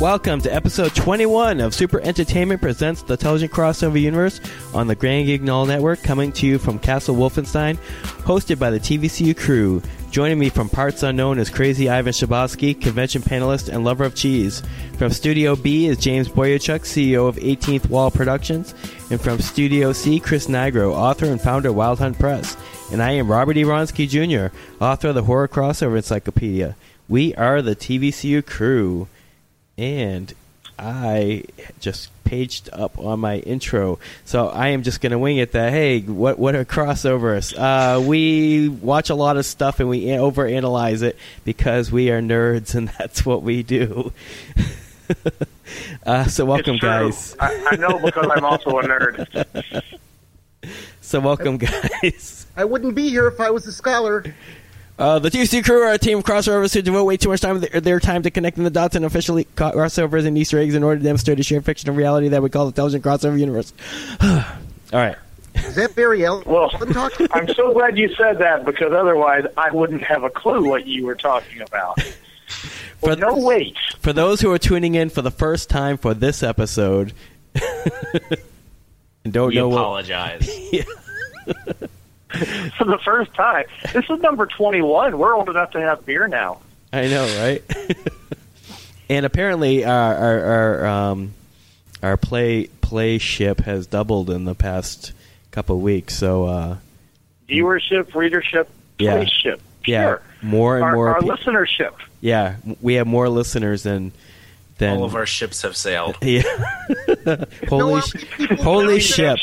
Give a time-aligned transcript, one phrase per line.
[0.00, 4.40] Welcome to episode 21 of Super Entertainment Presents the Intelligent Crossover Universe
[4.74, 7.76] on the Grand Guignol Network, coming to you from Castle Wolfenstein,
[8.24, 9.80] hosted by the TVCU crew.
[10.10, 14.64] Joining me from parts unknown is Crazy Ivan Shabosky, convention panelist and lover of cheese.
[14.98, 18.74] From Studio B is James Bojaciuk, CEO of 18th Wall Productions.
[19.10, 22.56] And from Studio C, Chris Nigro, author and founder of Wild Hunt Press.
[22.90, 23.62] And I am Robert E.
[23.62, 26.74] Wronski Jr., author of the Horror Crossover Encyclopedia.
[27.08, 29.08] We are the TVCU crew.
[29.76, 30.32] And
[30.78, 31.44] I
[31.80, 35.52] just paged up on my intro, so I am just going to wing it.
[35.52, 37.54] That hey, what what are crossovers?
[37.56, 42.74] Uh, we watch a lot of stuff and we overanalyze it because we are nerds,
[42.74, 44.12] and that's what we do.
[46.06, 47.36] uh, so welcome, guys.
[47.38, 49.82] I, I know because I'm also a nerd.
[51.02, 52.46] So welcome, guys.
[52.56, 54.24] I wouldn't be here if I was a scholar.
[54.96, 57.58] Uh, the TC crew are a team of crossovers who devote way too much time
[57.60, 60.84] their, their time to connecting the dots and officially co- crossovers and Easter eggs in
[60.84, 63.72] order to demonstrate a shared fiction of reality that we call the intelligent crossover universe.
[64.22, 64.40] All
[64.92, 65.16] right.
[65.56, 66.70] Is that Barry Allen Well.
[67.32, 71.06] I'm so glad you said that because otherwise I wouldn't have a clue what you
[71.06, 71.98] were talking about.
[73.00, 73.76] Well, For- no, wait.
[74.00, 77.12] For those who are tuning in for the first time for this episode,
[79.24, 80.48] and don't We know what, apologize.
[82.78, 83.64] For the first time.
[83.92, 85.16] This is number 21.
[85.18, 86.60] We're old enough to have beer now.
[86.92, 87.62] I know, right?
[89.08, 91.34] and apparently, our our our, um,
[92.02, 95.12] our play play ship has doubled in the past
[95.50, 96.14] couple of weeks.
[96.16, 96.76] So uh,
[97.48, 99.16] Viewership, readership, Yeah.
[99.24, 99.60] playship.
[99.86, 100.22] yeah, Sure.
[100.42, 101.08] more and Our, more.
[101.14, 101.92] our pe- listenership.
[102.20, 104.12] yeah, we have more listeners than
[104.78, 106.16] than All of our ships have sailed.
[106.22, 106.42] Yeah.
[107.68, 109.38] holy how sh- holy ship.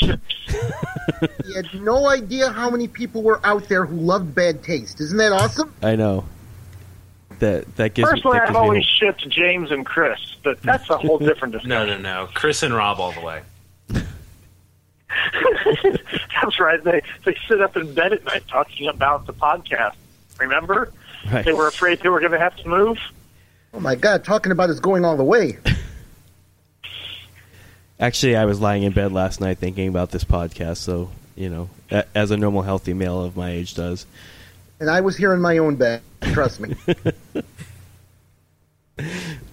[1.46, 5.02] He had no idea how many people were out there who loved bad taste.
[5.02, 5.74] Isn't that awesome?
[5.82, 6.26] I know.
[7.40, 9.18] That that gives Personally, that I've gives me always hope.
[9.18, 11.70] shipped James and Chris, but that's a whole different discussion.
[11.70, 12.30] No, no, no.
[12.34, 13.42] Chris and Rob all the way.
[16.42, 16.84] That's right.
[16.84, 19.96] They they sit up in bed at night talking about the podcast.
[20.40, 20.92] Remember?
[21.32, 21.44] Right.
[21.46, 22.98] They were afraid they were going to have to move.
[23.74, 25.58] Oh my God, talking about is going all the way.
[28.02, 30.78] Actually, I was lying in bed last night thinking about this podcast.
[30.78, 34.06] So you know, a- as a normal, healthy male of my age does.
[34.80, 36.02] And I was here in my own bed.
[36.22, 36.76] Trust me.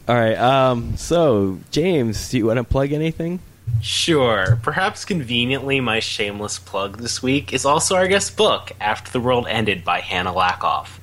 [0.08, 0.36] All right.
[0.36, 0.96] Um.
[0.96, 3.40] So, James, do you want to plug anything?
[3.82, 4.58] Sure.
[4.62, 9.46] Perhaps conveniently, my shameless plug this week is also our guest book, After the World
[9.46, 10.98] Ended by Hannah Lackoff.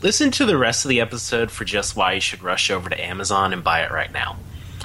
[0.00, 3.04] Listen to the rest of the episode for just why you should rush over to
[3.04, 4.36] Amazon and buy it right now.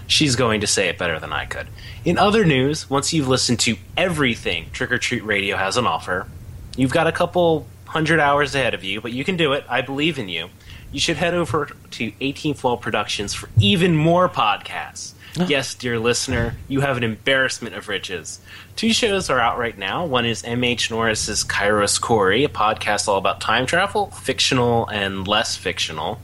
[0.09, 1.67] She's going to say it better than I could.
[2.03, 6.27] In other news, once you've listened to everything Trick or Treat Radio has on offer,
[6.75, 9.63] you've got a couple hundred hours ahead of you, but you can do it.
[9.69, 10.49] I believe in you.
[10.91, 15.13] You should head over to 18th Wall Productions for even more podcasts.
[15.47, 18.39] yes, dear listener, you have an embarrassment of riches.
[18.75, 20.05] Two shows are out right now.
[20.05, 20.89] One is M.H.
[20.89, 26.19] Norris's Kairos Corey, a podcast all about time travel, fictional and less fictional.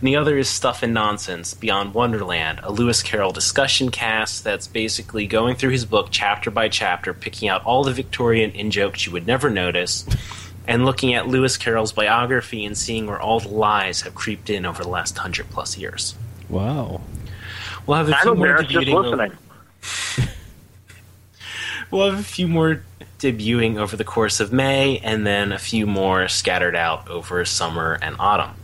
[0.00, 4.66] And the other is Stuff and Nonsense Beyond Wonderland, a Lewis Carroll discussion cast that's
[4.66, 9.04] basically going through his book chapter by chapter, picking out all the Victorian in jokes
[9.04, 10.06] you would never notice,
[10.66, 14.64] and looking at Lewis Carroll's biography and seeing where all the lies have creeped in
[14.64, 16.14] over the last hundred plus years.
[16.48, 17.02] Wow.
[17.86, 19.20] We'll have a I'm few more embarrassed just debuting.
[19.82, 20.28] listening.
[21.90, 22.84] We'll have a few more
[23.18, 27.98] debuting over the course of May, and then a few more scattered out over summer
[28.00, 28.54] and autumn.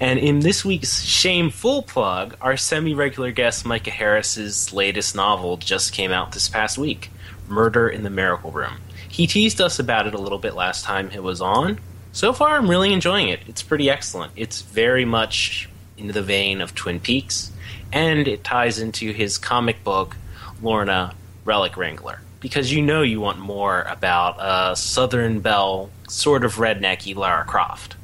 [0.00, 6.12] And in this week's shameful plug, our semi-regular guest Micah Harris's latest novel just came
[6.12, 7.10] out this past week,
[7.48, 8.74] Murder in the Miracle Room.
[9.08, 11.80] He teased us about it a little bit last time it was on.
[12.12, 13.40] So far, I'm really enjoying it.
[13.48, 14.32] It's pretty excellent.
[14.36, 17.50] It's very much in the vein of Twin Peaks,
[17.92, 20.16] and it ties into his comic book,
[20.62, 22.20] Lorna Relic Wrangler.
[22.38, 27.96] Because you know you want more about a Southern Belle, sort of rednecky Lara Croft.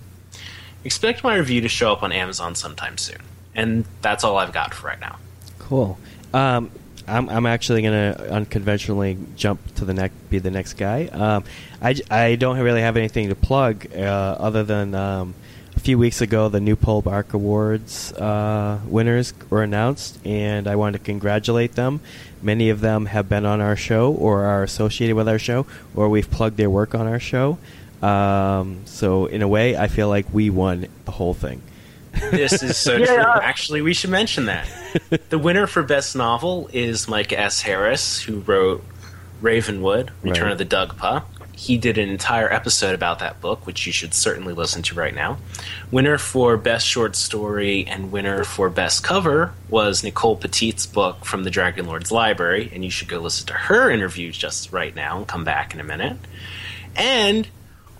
[0.84, 3.19] Expect my review to show up on Amazon sometime soon.
[3.54, 5.19] And that's all I've got for right now.
[5.58, 5.98] Cool.
[6.32, 6.70] Um,
[7.06, 11.06] I'm, I'm actually going to unconventionally jump to the next, be the next guy.
[11.06, 11.44] Um,
[11.81, 15.34] I, I don't really have anything to plug uh, other than um,
[15.76, 20.76] a few weeks ago the new Pulp Ark Awards uh, winners were announced, and I
[20.76, 22.00] want to congratulate them.
[22.42, 26.08] Many of them have been on our show or are associated with our show, or
[26.08, 27.58] we've plugged their work on our show.
[28.02, 31.62] Um, so in a way, I feel like we won the whole thing.
[32.31, 33.06] This is so Yeah.
[33.06, 33.17] true.
[33.43, 34.69] Actually, we should mention that.
[35.31, 37.62] the winner for Best Novel is Micah S.
[37.62, 38.85] Harris, who wrote
[39.41, 40.52] Ravenwood, Return Right.
[40.52, 41.23] of the Puh.
[41.56, 45.14] he did an entire episode about that book, which you should certainly listen to right
[45.14, 45.38] now.
[45.90, 51.43] Winner for Best Short Story and winner for Best Cover was Nicole Petit's book from
[51.44, 55.17] the Dragon Lord's Library, and you should go listen to her interview just right now
[55.19, 56.17] and come back in a minute.
[56.97, 57.49] And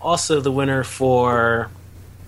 [0.05, 1.71] also the winner for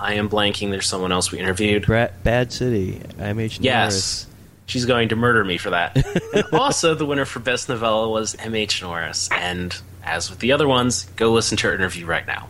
[0.00, 0.70] I am blanking.
[0.70, 1.86] There's someone else we interviewed.
[1.86, 3.00] Brat, Bad City.
[3.18, 4.26] MH Yes.
[4.66, 5.96] She's going to murder me for that.
[6.34, 8.82] and also, the winner for Best Novella was M.H.
[8.82, 9.28] Norris.
[9.30, 12.48] And as with the other ones, go listen to her interview right now.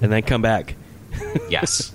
[0.00, 0.74] And then come back.
[1.50, 1.92] Yes.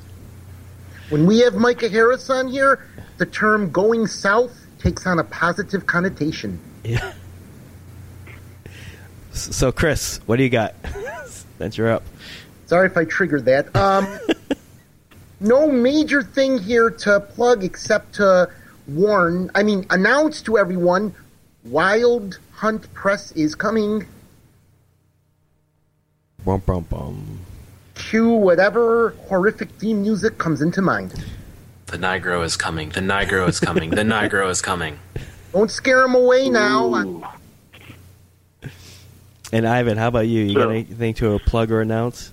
[1.09, 5.85] When we have Micah Harris on here, the term going south takes on a positive
[5.85, 6.59] connotation.
[6.83, 7.13] Yeah.
[9.35, 10.75] So, Chris, what do you got?
[11.63, 12.03] Since you're up.
[12.65, 13.73] Sorry if I triggered that.
[13.73, 14.19] Um,
[15.39, 18.49] no major thing here to plug except to
[18.85, 21.15] warn, I mean, announce to everyone
[21.63, 24.05] Wild Hunt Press is coming.
[26.43, 27.39] Bum, bum, bum.
[27.95, 31.13] Cue whatever horrific theme music comes into mind.
[31.85, 32.89] The Nigro is coming.
[32.89, 33.89] The Nigro is coming.
[33.89, 34.99] The Nigro is coming.
[35.53, 36.93] Don't scare him away now.
[36.93, 37.23] Ooh.
[39.53, 40.45] And Ivan, how about you?
[40.45, 42.31] You got anything to plug or announce?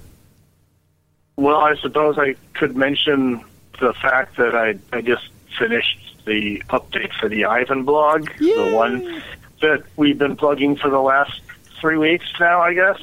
[1.36, 3.44] Well, I suppose I could mention
[3.78, 5.28] the fact that I I just
[5.58, 9.22] finished the update for the Ivan blog, the one
[9.60, 11.42] that we've been plugging for the last
[11.78, 12.98] three weeks now, I guess.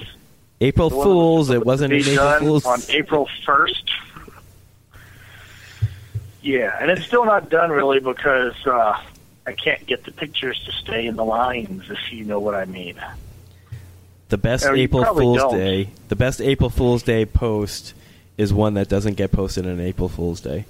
[0.62, 1.52] April The Fools.
[1.52, 2.66] It wasn't an April Fools.
[2.66, 3.92] on April first.
[6.42, 9.00] Yeah, and it's still not done really because uh,
[9.46, 12.66] I can't get the pictures to stay in the lines, if you know what I
[12.66, 12.96] mean.
[14.30, 15.58] The best April Fool's don't.
[15.58, 15.90] Day.
[16.10, 17.94] The best April Fool's Day post
[18.38, 20.66] is one that doesn't get posted on April Fool's Day.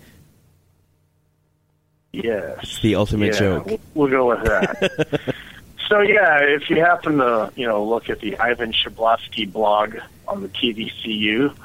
[2.14, 2.60] Yes.
[2.64, 3.82] It's the ultimate yeah, joke.
[3.94, 5.36] We'll, go with that.
[5.88, 10.42] so yeah, if you happen to you know look at the Ivan Shablotsky blog on
[10.42, 11.56] the TVCU,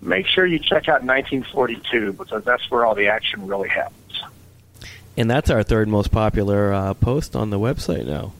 [0.00, 3.94] make sure you check out 1942 because that's where all the action really happens.
[5.16, 8.32] And that's our third most popular uh, post on the website now.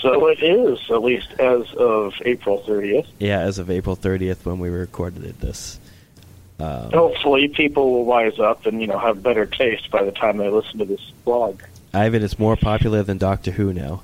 [0.00, 3.06] So it is, at least as of April 30th.
[3.18, 5.80] Yeah, as of April 30th when we recorded this.
[6.60, 10.38] Um, Hopefully, people will wise up and you know have better taste by the time
[10.38, 11.62] they listen to this blog.
[11.94, 14.02] Ivan is more popular than Doctor Who now.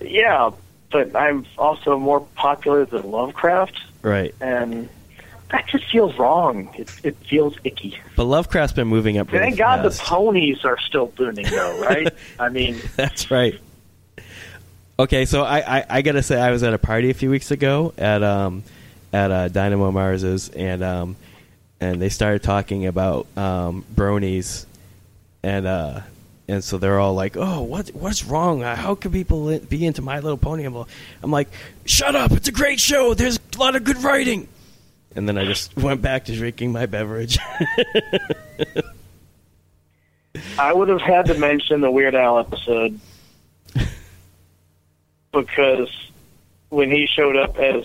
[0.00, 0.50] Yeah,
[0.92, 4.34] but I'm also more popular than Lovecraft, Right.
[4.40, 4.88] and
[5.50, 6.74] that just feels wrong.
[6.76, 7.98] It, it feels icky.
[8.16, 12.12] But Lovecraft's been moving up Thank God the ponies are still booming, though, right?
[12.38, 13.58] I mean, That's right.
[14.98, 17.52] Okay, so I, I, I gotta say I was at a party a few weeks
[17.52, 18.64] ago at um
[19.12, 21.16] at uh, Dynamo Mars's and um
[21.80, 24.66] and they started talking about um bronies
[25.44, 26.00] and uh
[26.48, 28.62] and so they're all like, "Oh, what what's wrong?
[28.62, 31.48] Uh, How could people be into My Little Pony?" I'm like,
[31.84, 32.32] "Shut up!
[32.32, 33.12] It's a great show.
[33.12, 34.48] There's a lot of good writing."
[35.14, 37.38] And then I just went back to drinking my beverage.
[40.58, 42.98] I would have had to mention the Weird Al episode
[45.32, 46.10] because
[46.68, 47.84] when he showed up as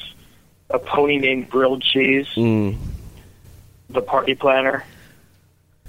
[0.69, 2.77] a pony named Grilled Cheese, mm.
[3.89, 4.83] the party planner,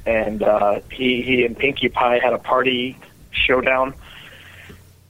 [0.07, 2.97] and uh, he he and Pinkie Pie had a party
[3.31, 3.95] showdown.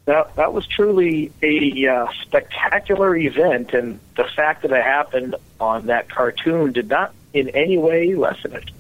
[0.06, 5.34] That that was truly a uh, spectacular event, and the fact that it happened
[5.64, 8.70] on that cartoon did not in any way lessen it.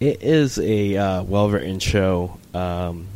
[0.00, 3.06] It is a uh, well written show, um,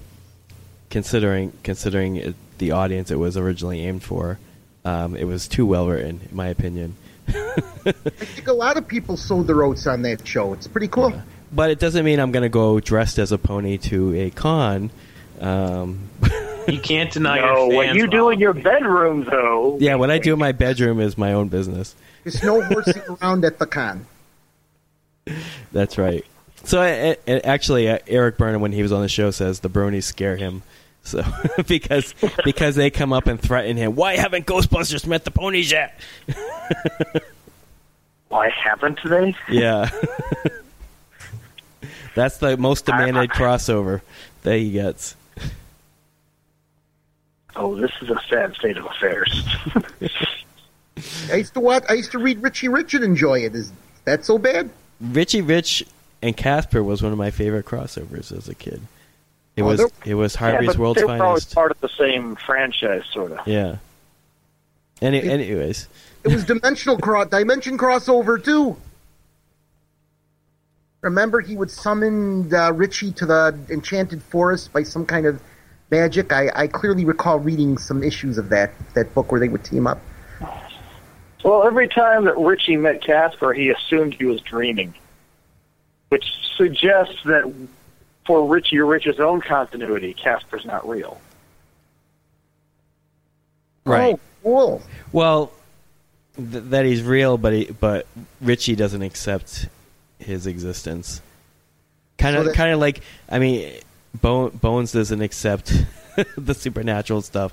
[0.90, 4.38] considering considering it, the audience it was originally aimed for.
[4.84, 6.96] Um, it was too well written, in my opinion.
[7.28, 10.54] I think a lot of people sowed their oats on that show.
[10.54, 11.12] It's pretty cool.
[11.52, 14.90] But it doesn't mean I'm going to go dressed as a pony to a con.
[15.40, 16.08] Um,
[16.68, 19.78] You can't deny no, your what you do in your bedroom, though.
[19.80, 21.94] yeah, what I do in my bedroom is my own business.
[22.32, 24.06] There's no horsing around at the con.
[25.72, 26.24] That's right.
[26.64, 29.70] So I, I- actually, uh, Erik Burnham, when he was on the show, says the
[29.70, 30.62] bronies scare him.
[31.02, 31.22] So
[31.66, 33.94] because because they come up and threaten him.
[33.94, 35.98] Why haven't Ghostbusters met the ponies yet?
[38.28, 39.34] Why haven't they?
[39.48, 39.88] Yeah.
[42.14, 44.02] That's the most demanded crossover
[44.42, 45.14] that he gets.
[47.56, 49.46] Oh, this is a sad state of affairs.
[51.30, 51.84] I used to watch.
[51.88, 53.54] I used to read Richie Rich and enjoy it.
[53.54, 53.72] Is
[54.04, 54.70] that so bad?
[55.00, 55.84] Richie Rich
[56.22, 58.80] and Casper was one of my favorite crossovers as a kid.
[59.56, 61.54] It Oh, was it was yeah, Harvey's but World's they were always Finest.
[61.54, 63.46] part of the same franchise, sort of.
[63.46, 63.76] Yeah.
[65.00, 65.86] Any, anyways,
[66.24, 68.76] It was dimensional cross, dimension crossover too.
[71.00, 75.40] Remember, he would summon uh, Richie to the enchanted forest by some kind of
[75.90, 76.32] magic.
[76.32, 79.86] I, I clearly recall reading some issues of that that book where they would team
[79.86, 80.00] up.
[81.44, 84.94] Well, every time that Richie met Casper, he assumed he was dreaming,
[86.08, 86.24] which
[86.56, 87.52] suggests that
[88.26, 91.20] for Richie Rich's own continuity, Casper's not real.
[93.84, 94.14] Right.
[94.14, 94.82] Oh, cool.
[95.12, 95.52] Well,
[96.36, 98.06] th- that he's real, but he, but
[98.40, 99.66] Richie doesn't accept
[100.18, 101.22] his existence.
[102.18, 103.72] Kind So of, that- kind of like I mean,
[104.20, 105.72] Bo- Bones doesn't accept
[106.36, 107.52] the supernatural stuff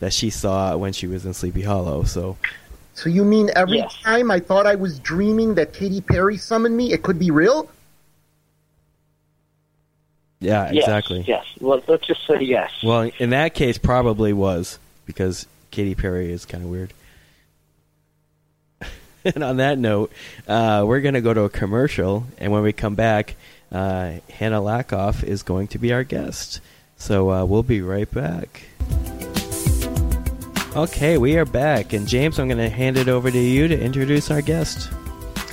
[0.00, 2.02] that she saw when she was in Sleepy Hollow.
[2.04, 2.36] So
[2.96, 3.94] So you mean every Yes.
[4.02, 7.68] time I thought I was dreaming that Katy Perry summoned me, it could be real?
[10.40, 11.24] yeah, Yes, exactly.
[11.26, 11.44] Yes.
[11.60, 12.70] Well, let's just say yes.
[12.82, 16.92] Well, in that case, probably was because Katy Perry is kind of weird.
[19.24, 20.10] and on that note,
[20.48, 23.34] uh, we're going to go to a commercial, and when we come back,
[23.72, 26.60] uh, Hannah Lackoff is going to be our guest.
[26.96, 28.62] So uh, we'll be right back.
[30.76, 33.80] Okay, we are back, and James, I'm going to hand it over to you to
[33.80, 34.90] introduce our guest.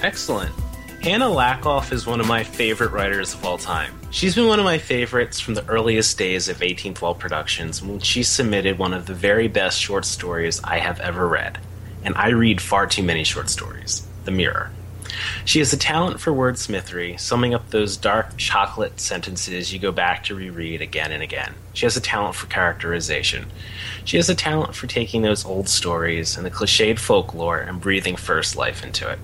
[0.02, 0.52] Excellent.
[1.02, 3.94] Hannah Lackoff is one of my favorite writers of all time.
[4.10, 8.02] She's been one of my favorites from the earliest days of 18th Wall Productions when
[8.02, 11.58] she submitted one of the very best short stories I have ever read.
[12.04, 14.72] And I read far too many short stories The Mirror.
[15.46, 20.24] She has a talent for wordsmithery, summing up those dark chocolate sentences you go back
[20.26, 21.54] to reread again and again.
[21.74, 23.48] She has a talent for characterization.
[24.06, 28.16] She has a talent for taking those old stories and the cliched folklore and breathing
[28.16, 29.20] first life into it.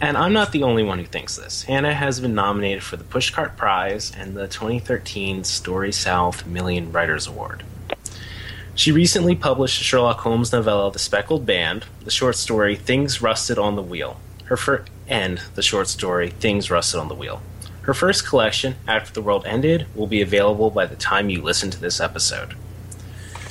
[0.00, 1.62] And I'm not the only one who thinks this.
[1.62, 7.28] Hannah has been nominated for the Pushcart Prize and the 2013 Story South Million Writers
[7.28, 7.62] Award.
[8.74, 13.76] She recently published Sherlock Holmes novella, The Speckled Band, the short story Things Rusted on
[13.76, 14.18] the Wheel.
[14.46, 17.42] Her fir- and the short story Things Rusted on the Wheel.
[17.82, 21.70] Her first collection, After the World Ended, will be available by the time you listen
[21.70, 22.54] to this episode.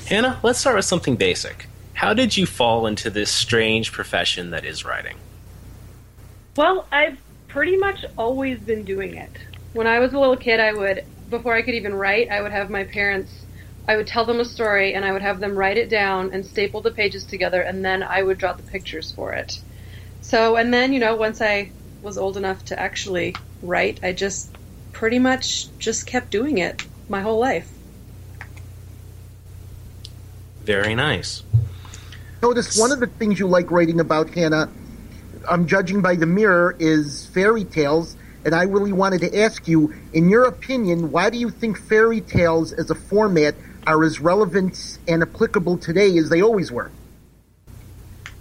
[0.08, 1.68] Hannah, let's start with something basic.
[1.94, 5.18] How did you fall into this strange profession that is writing?
[6.56, 7.18] Well, I've
[7.48, 9.32] pretty much always been doing it.
[9.74, 12.52] When I was a little kid, I would, before I could even write, I would
[12.52, 13.32] have my parents,
[13.88, 16.46] I would tell them a story and I would have them write it down and
[16.46, 19.60] staple the pages together and then I would draw the pictures for it.
[20.22, 24.50] So, and then, you know, once I was old enough to actually write, I just
[24.92, 27.70] pretty much just kept doing it my whole life.
[30.64, 31.44] Very nice.
[32.42, 34.70] Notice one of the things you like writing about, Hannah,
[35.50, 38.16] I'm judging by the mirror, is fairy tales.
[38.44, 42.22] And I really wanted to ask you, in your opinion, why do you think fairy
[42.22, 46.92] tales as a format are as relevant and applicable today as they always were?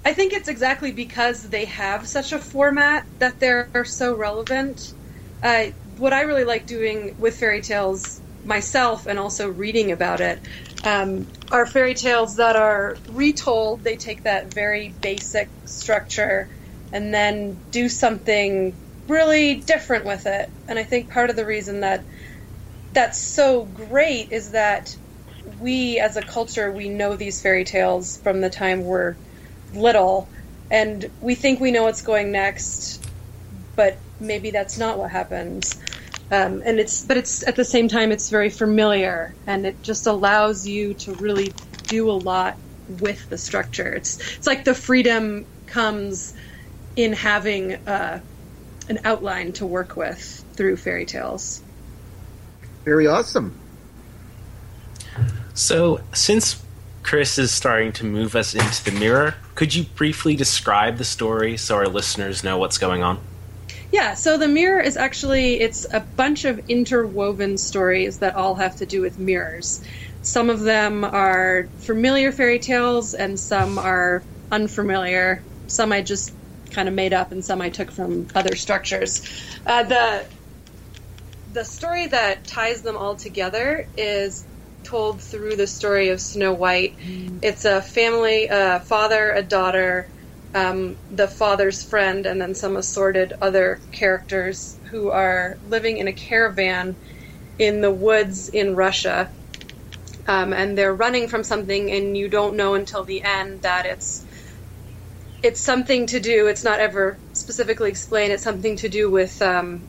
[0.05, 4.95] I think it's exactly because they have such a format that they're so relevant.
[5.43, 5.67] Uh,
[5.99, 10.41] what I really like doing with fairy tales myself and also reading about it
[10.85, 13.85] um, are fairy tales that are retold.
[13.85, 16.49] They take that very basic structure
[16.93, 18.75] and then do something
[19.07, 20.49] really different with it.
[20.67, 22.05] And I think part of the reason that
[22.93, 24.97] that's so great is that
[25.45, 29.17] we as a culture we know these fairy tales from the time we're
[29.75, 30.29] little
[30.71, 33.05] and we think we know what's going next
[33.77, 35.79] but maybe that's not what happens
[36.31, 40.07] um, and it's but it's at the same time it's very familiar and it just
[40.07, 41.53] allows you to really
[41.89, 42.57] do a lot
[42.99, 43.93] with the structure.
[43.93, 46.35] It's it's like the freedom comes
[46.97, 48.21] in having uh,
[48.89, 51.63] an outline to work with through fairy tales.
[52.85, 53.59] Very awesome.
[55.55, 56.63] So, since
[57.03, 61.57] Chris is starting to move us into the mirror, could you briefly describe the story
[61.57, 63.19] so our listeners know what's going on?
[63.93, 68.77] Yeah, so the mirror is actually it's a bunch of interwoven stories that all have
[68.77, 69.83] to do with mirrors.
[70.23, 75.43] Some of them are familiar fairy tales and some are unfamiliar.
[75.67, 76.33] Some I just
[76.71, 79.23] kind of made up and some I took from other structures.
[79.67, 80.25] Uh, the
[81.53, 84.45] the story that ties them all together is
[84.91, 86.97] told through the story of Snow White.
[87.43, 90.11] It's a family, a father, a daughter,
[90.53, 96.13] um, the father's friend, and then some assorted other characters who are living in a
[96.13, 96.97] caravan
[97.59, 99.31] in the woods in Russia.
[100.27, 104.27] Um, and they're running from something, and you don't know until the end that it's
[105.43, 106.49] it's something to do.
[106.49, 108.33] It's not ever specifically explained.
[108.33, 109.87] It's something to do with um,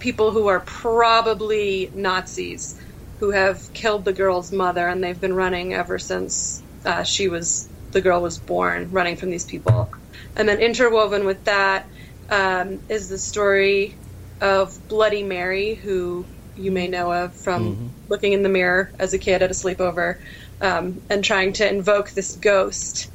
[0.00, 2.74] people who are probably Nazis
[3.22, 7.68] who have killed the girl's mother, and they've been running ever since uh, she was
[7.92, 9.88] the girl was born, running from these people.
[10.34, 11.86] And then interwoven with that
[12.28, 13.94] um, is the story
[14.40, 16.24] of Bloody Mary, who
[16.56, 20.18] you may know of from looking in the mirror as a kid at a sleepover
[20.60, 23.08] um, and trying to invoke this ghost.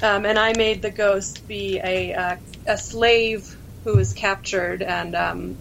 [0.00, 5.16] Um, and I made the ghost be a uh, a slave who was captured and
[5.16, 5.56] um,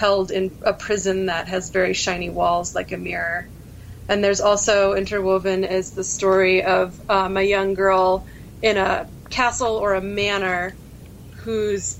[0.00, 3.46] held in a prison that has very shiny walls like a mirror.
[4.08, 8.24] And there's also interwoven is the story of um, a young girl
[8.62, 10.74] in a castle or a manor
[11.44, 11.98] whose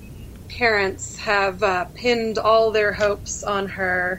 [0.48, 4.18] parents have uh, pinned all their hopes on her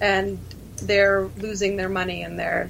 [0.00, 0.36] and
[0.82, 2.68] they're losing their money and they're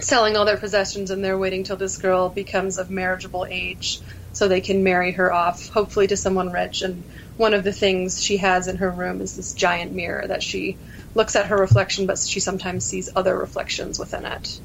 [0.00, 4.00] selling all their possessions and they're waiting till this girl becomes of marriageable age
[4.34, 6.82] so they can marry her off, hopefully to someone rich.
[6.82, 7.02] And
[7.38, 10.76] one of the things she has in her room is this giant mirror that she
[11.14, 14.60] looks at her reflection, but she sometimes sees other reflections within it.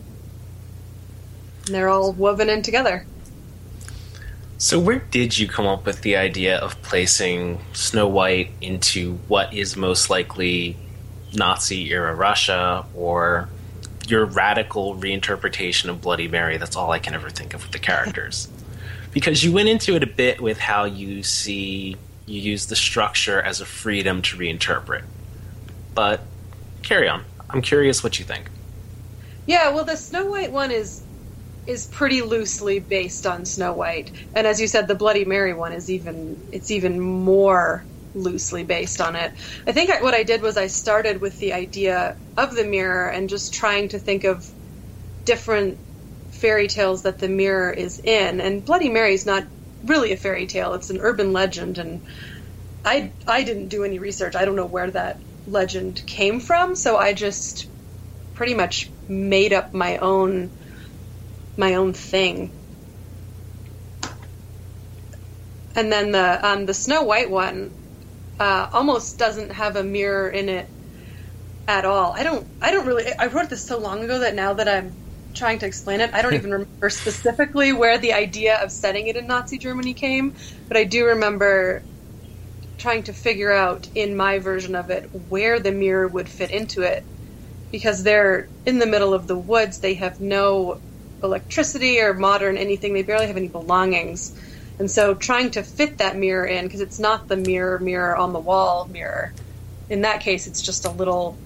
[1.65, 3.06] And they're all woven in together.
[4.58, 9.53] So, where did you come up with the idea of placing Snow White into what
[9.53, 10.77] is most likely
[11.34, 13.50] Nazi era Russia or
[14.08, 16.58] your radical reinterpretation of Bloody Mary?
[16.58, 18.48] That's all I can ever think of with the characters.
[19.13, 23.42] because you went into it a bit with how you see you use the structure
[23.42, 25.03] as a freedom to reinterpret.
[25.94, 26.25] But
[26.82, 27.25] carry on.
[27.50, 28.50] I'm curious what you think.
[29.46, 31.06] Yeah, well, the Snow White one is
[31.65, 35.74] is pretty loosely based on Snow White, and as you said, the Bloody Mary one
[35.74, 39.34] is even it's even more loosely based on it.
[39.68, 43.10] I think I, what I did was I started with the idea of the mirror
[43.10, 44.46] and just trying to think of
[45.25, 45.80] different
[46.32, 49.48] fairy tales that the mirror is in, and Bloody Mary is not
[49.84, 52.02] really a fairy tale; it's an urban legend, and
[52.86, 54.36] I I didn't do any research.
[54.36, 57.68] I don't know where that legend came from, so I just
[58.34, 60.52] pretty much made up my own
[61.58, 62.52] my own thing.
[65.75, 67.72] And then the um, the Snow White one
[68.40, 70.68] uh, almost doesn't have a mirror in it
[71.68, 72.13] at all.
[72.13, 75.02] I don't I don't really I wrote this so long ago that now that I'm
[75.34, 79.16] trying to explain it, I don't even remember specifically where the idea of setting it
[79.16, 80.34] in Nazi Germany came,
[80.68, 81.82] but I do remember
[82.78, 86.82] trying to figure out in my version of it where the mirror would fit into
[86.82, 87.04] it
[87.72, 89.80] because they're in the middle of the woods.
[89.80, 90.80] They have no
[91.24, 92.93] electricity or modern anything.
[92.93, 94.38] They barely have any belongings.
[94.80, 98.34] And so trying to fit that mirror in, because it's not the mirror, mirror on
[98.34, 99.34] the wall mirror.
[99.89, 101.38] In that case, it's just a little,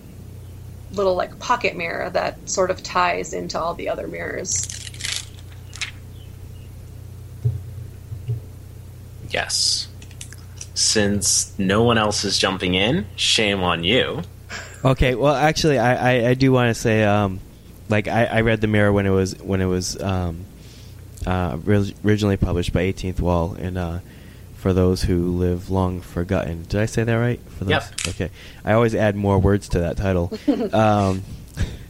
[0.92, 4.68] little like pocket mirror that sort of ties into all the other mirrors.
[9.30, 9.88] Yes.
[10.74, 14.22] Since no one else is jumping in, shame on you.
[14.86, 17.40] Okay, well, actually, I, I, I do want to say, um,
[17.90, 20.46] like, I, I read the Mirror when it was when it was um,
[21.26, 24.00] uh, ri- originally published by 18th Wall, and uh,
[24.68, 26.64] for those who live long forgotten.
[26.64, 27.40] Did I say that right?
[27.58, 27.70] For those?
[27.70, 27.94] Yep.
[28.10, 28.30] Okay,
[28.66, 30.38] I always add more words to that title.
[30.74, 31.24] um,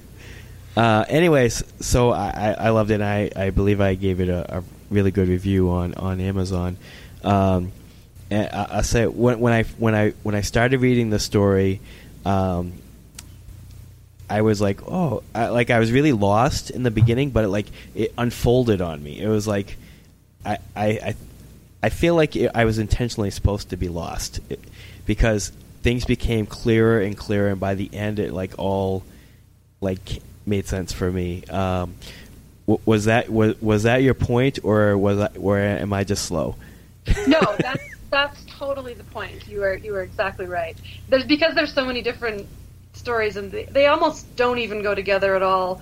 [0.78, 3.02] uh, anyways, so I, I I loved it.
[3.02, 6.78] And I, I believe I gave it a, a really good review on on Amazon.
[7.24, 7.72] Um,
[8.30, 11.82] and I, I say when, when I when I when I started reading the story,
[12.26, 12.74] um,
[14.30, 17.48] I was like, oh, I, like I was really lost in the beginning, but it,
[17.48, 19.20] like it unfolded on me.
[19.20, 19.78] It was like
[20.46, 21.16] I I
[21.82, 24.60] I, I feel like it, I was intentionally supposed to be lost it,
[25.06, 29.04] because things became clearer and clearer, and by the end, it like all
[29.82, 31.44] like made sense for me.
[31.46, 31.96] Um,
[32.68, 36.26] w- was that was was that your point, or was that, or am I just
[36.26, 36.56] slow?
[37.28, 39.48] No, that's that's totally the point.
[39.48, 40.78] You are you are exactly right.
[41.10, 42.48] There's because there's so many different
[42.94, 45.82] stories, and they, they almost don't even go together at all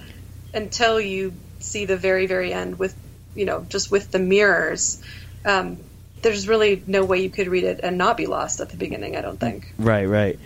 [0.53, 2.95] until you see the very very end with
[3.33, 5.01] you know just with the mirrors.
[5.45, 5.77] Um,
[6.21, 9.15] there's really no way you could read it and not be lost at the beginning.
[9.15, 9.71] I don't think.
[9.77, 10.39] Right, right.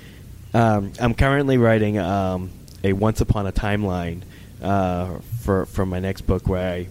[0.53, 2.51] Um, I'm currently writing um,
[2.83, 4.21] a Once Upon a Timeline
[4.61, 6.87] uh, for for my next book, where I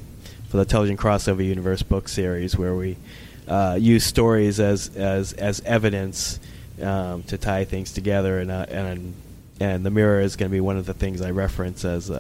[0.49, 2.97] for the Intelligent Crossover Universe book series, where we
[3.47, 6.41] uh, use stories as as as evidence
[6.81, 9.15] um, to tie things together, and uh, and
[9.61, 12.11] and the mirror is going to be one of the things I reference as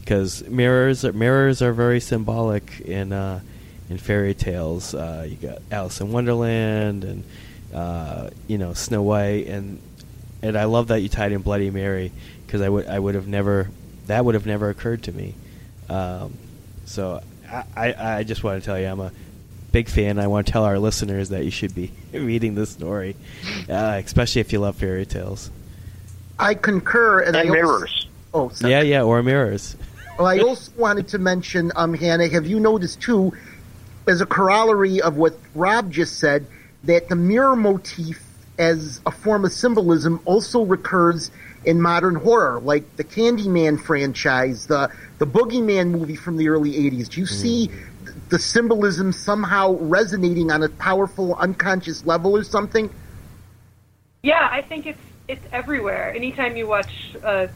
[0.00, 3.12] because mirrors mirrors are very symbolic in
[3.90, 4.94] in fairy tales.
[4.94, 7.24] Uh, you got Alice in Wonderland and
[7.74, 9.80] uh, you know Snow White, and
[10.42, 12.12] and I love that you tied in Bloody Mary
[12.46, 13.70] because I would I would have never
[14.06, 15.34] that would have never occurred to me.
[15.88, 16.34] Um,
[16.86, 19.12] so I, I I just want to tell you I'm a
[19.72, 20.18] big fan.
[20.18, 23.16] I want to tell our listeners that you should be reading this story,
[23.68, 25.50] uh, especially if you love fairy tales.
[26.38, 28.08] I concur, and, And I also- mirrors.
[28.32, 28.72] oh, sorry.
[28.72, 29.76] Yeah, yeah, or mirrors.
[30.18, 33.32] Well, I also wanted to mention, um, Hannah, have you noticed too,
[34.08, 36.46] as a corollary of what Rob just said,
[36.84, 38.22] that the mirror motif
[38.58, 41.30] as a form of symbolism also recurs
[41.64, 47.08] in modern horror, like the Candyman franchise, the the Boogeyman movie from the early '80s.
[47.08, 47.70] Do you see
[48.28, 52.90] the symbolism somehow resonating on a powerful unconscious level or something?
[54.22, 56.12] Yeah, I think it's it's everywhere.
[56.14, 57.48] Anytime you watch, uh,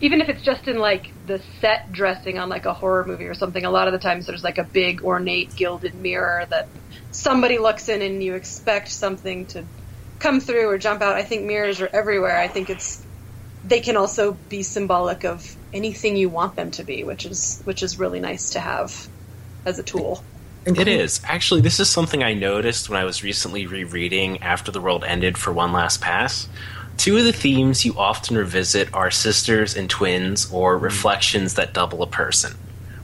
[0.00, 3.34] even if it's just in like the set dressing on like a horror movie or
[3.34, 6.68] something, a lot of the times there's like a big ornate gilded mirror that
[7.10, 9.64] somebody looks in and you expect something to
[10.18, 11.16] come through or jump out.
[11.16, 12.38] I think mirrors are everywhere.
[12.38, 13.04] I think it's
[13.64, 17.82] they can also be symbolic of anything you want them to be, which is which
[17.82, 19.08] is really nice to have
[19.66, 20.24] as a tool.
[20.66, 21.22] It is.
[21.24, 25.38] Actually, this is something I noticed when I was recently rereading After the World Ended
[25.38, 26.48] for One Last Pass.
[27.00, 32.02] Two of the themes you often revisit are sisters and twins, or reflections that double
[32.02, 32.52] a person.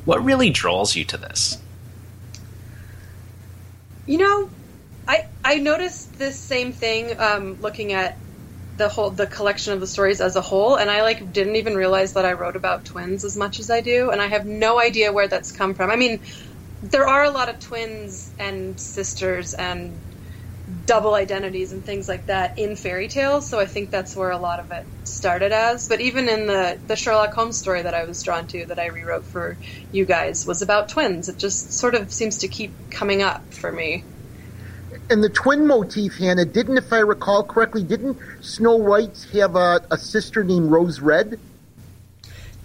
[0.04, 1.56] What really draws you to this?
[4.06, 4.50] You know,
[5.08, 8.18] I I noticed this same thing um, looking at
[8.76, 11.74] the whole the collection of the stories as a whole, and I like didn't even
[11.74, 14.78] realize that I wrote about twins as much as I do, and I have no
[14.78, 15.90] idea where that's come from.
[15.90, 16.20] I mean,
[16.82, 19.98] there are a lot of twins and sisters and
[20.86, 24.38] double identities and things like that in fairy tales, so I think that's where a
[24.38, 25.88] lot of it started as.
[25.88, 28.86] But even in the the Sherlock Holmes story that I was drawn to that I
[28.86, 29.56] rewrote for
[29.92, 31.28] you guys was about twins.
[31.28, 34.04] It just sort of seems to keep coming up for me.
[35.10, 39.80] And the twin motif, Hannah, didn't, if I recall correctly, didn't Snow White have a,
[39.90, 41.38] a sister named Rose Red?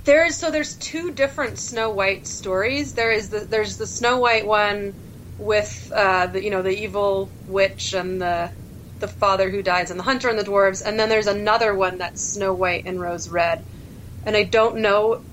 [0.03, 2.93] There's so there's two different Snow White stories.
[2.93, 4.93] There is the there's the Snow White one
[5.41, 8.51] with uh, the you know the evil witch and the
[8.99, 11.97] the father who dies and the hunter and the dwarves, and then there's another one
[11.97, 13.63] that's Snow White and Rose Red.
[14.23, 15.23] And I don't know,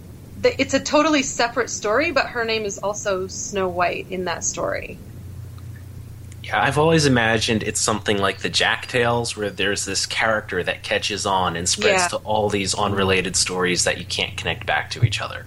[0.43, 4.99] it's a totally separate story, but her name is also Snow White in that story.
[6.43, 10.83] Yeah, I've always imagined it's something like the Jack Tales, where there's this character that
[10.83, 12.09] catches on and spreads Yeah.
[12.09, 15.45] to all these unrelated stories that you can't connect back to each other.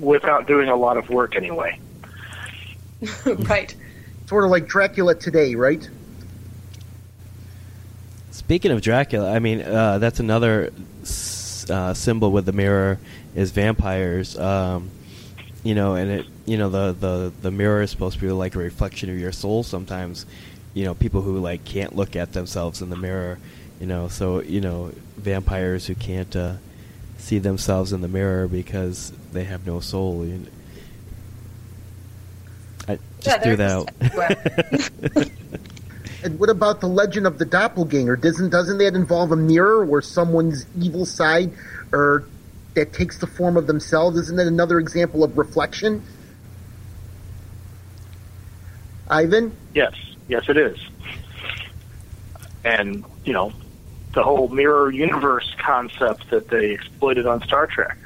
[0.00, 1.78] without doing a lot of work anyway.
[3.26, 3.74] right.
[4.26, 5.88] Sort of like Dracula today, right?
[8.30, 12.98] Speaking of Dracula, I mean uh, that's another s- uh, symbol with the mirror
[13.34, 14.38] is vampires.
[14.38, 14.90] Um,
[15.62, 18.54] you know, and it you know the, the the mirror is supposed to be like
[18.54, 19.62] a reflection of your soul.
[19.62, 20.26] Sometimes,
[20.74, 23.38] you know, people who like can't look at themselves in the mirror.
[23.80, 26.54] You know, so you know vampires who can't uh,
[27.18, 30.24] see themselves in the mirror because they have no soul.
[30.26, 30.40] You I
[33.24, 35.30] just Yeah, threw that out.
[36.24, 38.16] And what about the legend of the doppelganger?
[38.16, 41.52] Doesn't doesn't that involve a mirror where someone's evil side
[41.92, 42.24] or
[42.72, 44.16] that takes the form of themselves?
[44.16, 46.02] Isn't that another example of reflection?
[49.10, 49.54] Ivan?
[49.74, 49.92] Yes,
[50.26, 50.78] yes, it is.
[52.64, 53.52] And you know,
[54.14, 57.98] the whole mirror universe concept that they exploited on Star Trek.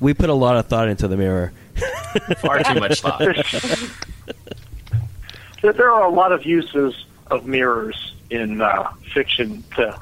[0.00, 1.52] we put a lot of thought into the mirror.
[2.38, 3.20] Far too much thought.
[5.62, 10.00] There- there are a lot of uses of mirrors in uh, fiction to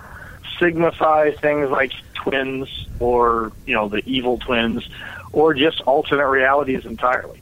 [0.61, 4.89] signify things like twins or you know the evil twins
[5.33, 7.41] or just alternate realities entirely.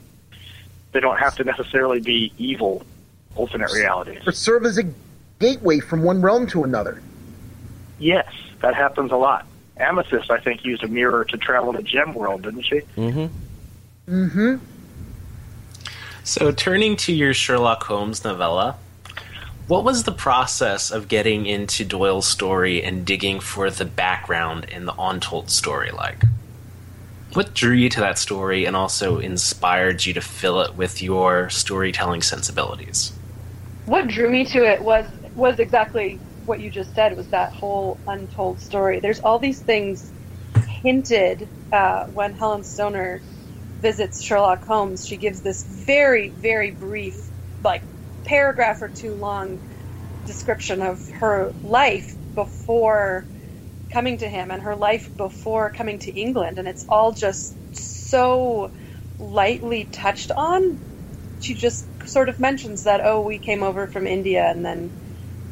[0.93, 2.83] They don't have to necessarily be evil
[3.35, 4.25] alternate realities.
[4.27, 4.83] Or serve as a
[5.39, 7.01] gateway from one realm to another?
[7.99, 9.45] Yes, that happens a lot.
[9.77, 12.79] Amethyst, I think, used a mirror to travel to Gem World, didn't she?
[12.95, 13.27] mm-hmm.
[14.07, 14.57] Mm-hmm.
[16.23, 18.77] So, turning to your Sherlock Holmes novella,
[19.67, 24.85] what was the process of getting into Doyle's story and digging for the background in
[24.85, 26.23] the untold story like?
[27.33, 31.49] What drew you to that story and also inspired you to fill it with your
[31.49, 33.13] storytelling sensibilities?
[33.87, 37.97] what drew me to it was was exactly what you just said was that whole
[38.07, 40.11] untold story there's all these things
[40.67, 43.21] hinted uh, when helen stoner
[43.81, 47.15] visits sherlock holmes she gives this very very brief
[47.63, 47.83] like
[48.27, 49.61] paragraph or two long
[50.25, 53.27] description of her life before
[53.93, 58.69] coming to him and her life before coming to england and it's all just so
[59.19, 60.79] lightly touched on.
[61.39, 64.93] She just sort of mentions that oh we came over from India and then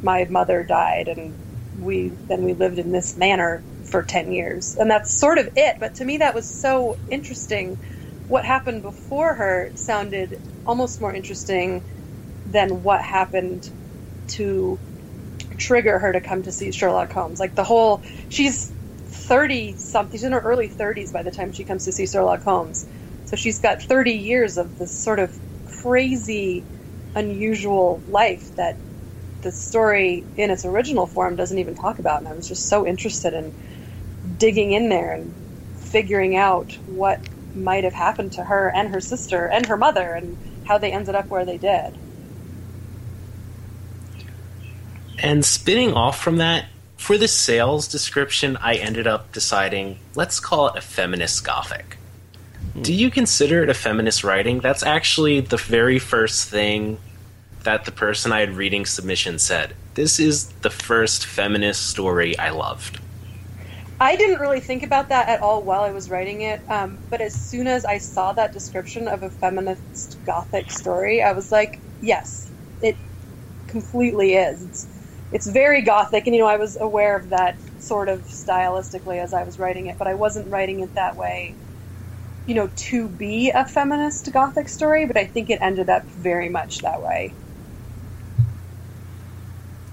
[0.02, 1.38] my mother died and
[1.76, 4.76] we then we lived in this manor for 10 years.
[4.78, 7.80] And that's sort of it but to me that was so interesting
[8.28, 11.84] what happened before her sounded almost more interesting
[12.46, 13.70] than what happened
[14.28, 14.82] to
[15.58, 18.74] trigger her to come to see Sherlock Holmes like the whole she's
[19.08, 22.44] 30 something she's in her early 30s by the time she comes to see Sherlock
[22.44, 22.88] Holmes
[23.26, 26.68] so she's got 30 years of this sort of crazy
[27.16, 28.76] unusual life that
[29.44, 32.20] the story in its original form doesn't even talk about.
[32.20, 33.54] And I was just so interested in
[34.38, 35.36] digging in there and
[35.76, 37.22] figuring out what
[37.56, 40.38] might have happened to her and her sister and her mother and
[40.68, 41.98] how they ended up where they did.
[45.20, 46.66] And spinning off from that,
[46.98, 51.98] for the sales description, I ended up deciding let's call it a feminist gothic.
[52.74, 52.82] Hmm.
[52.82, 54.60] Do you consider it a feminist writing?
[54.60, 56.98] That's actually the very first thing
[57.64, 59.76] that the person I had reading submission said.
[59.96, 63.00] This is the first feminist story I loved.
[64.00, 67.22] I didn't really think about that at all while I was writing it, um, but
[67.22, 71.82] as soon as I saw that description of a feminist gothic story, I was like,
[72.02, 72.98] yes, it
[73.68, 74.64] completely is.
[74.64, 74.88] It's,
[75.32, 79.34] it's very gothic, and you know, I was aware of that sort of stylistically as
[79.34, 81.58] I was writing it, but I wasn't writing it that way,
[82.46, 86.50] you know, to be a feminist gothic story, but I think it ended up very
[86.50, 87.38] much that way.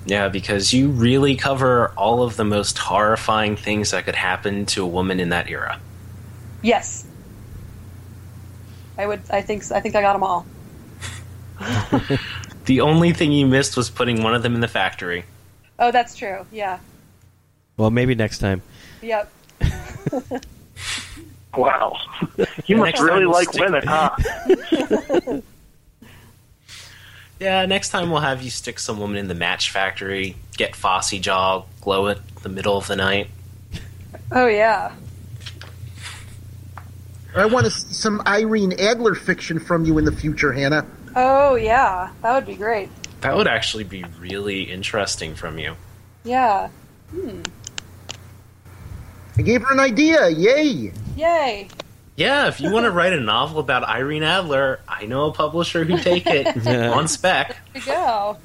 [0.05, 4.83] Yeah, because you really cover all of the most horrifying things that could happen to
[4.83, 5.81] a woman in that era.
[6.63, 7.07] Yes.
[8.99, 9.23] I would.
[9.31, 9.71] I think.
[9.73, 10.47] I think I got them all.
[12.65, 15.25] The only thing you missed was putting one of them in the factory.
[15.79, 16.47] Oh, that's true.
[16.53, 16.79] Yeah.
[17.77, 18.63] Well, maybe next time.
[19.03, 19.33] Yep.
[21.57, 21.99] Wow.
[22.67, 24.17] You must really like women, huh?
[27.43, 31.21] Yeah, next time we'll have you stick some woman in the match factory, get Phossy
[31.21, 33.31] Jaw, glow it in the middle of the night.
[34.31, 34.93] Oh yeah.
[37.35, 40.87] I want to see some Irene Adler fiction from you in the future, Hannah.
[41.17, 42.13] Oh yeah.
[42.23, 42.89] That would be great.
[43.23, 45.75] That would actually be really interesting from you.
[46.23, 46.69] Yeah.
[47.11, 47.43] Hmm.
[49.37, 50.29] I gave her an idea.
[50.29, 50.93] Yay!
[51.17, 51.69] Yay.
[52.17, 55.85] Yeah, if you want to write a novel about Irene Adler, I know a publisher
[55.85, 57.49] who'd take it on spec.
[57.49, 58.37] There we go.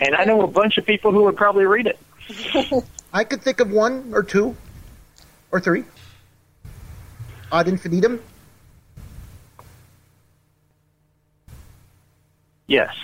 [0.00, 2.84] And I know a bunch of people who would probably read it.
[3.12, 4.56] I could think of one or two
[5.52, 5.84] or three.
[7.52, 8.20] Ad infinitum.
[12.66, 12.94] Yes.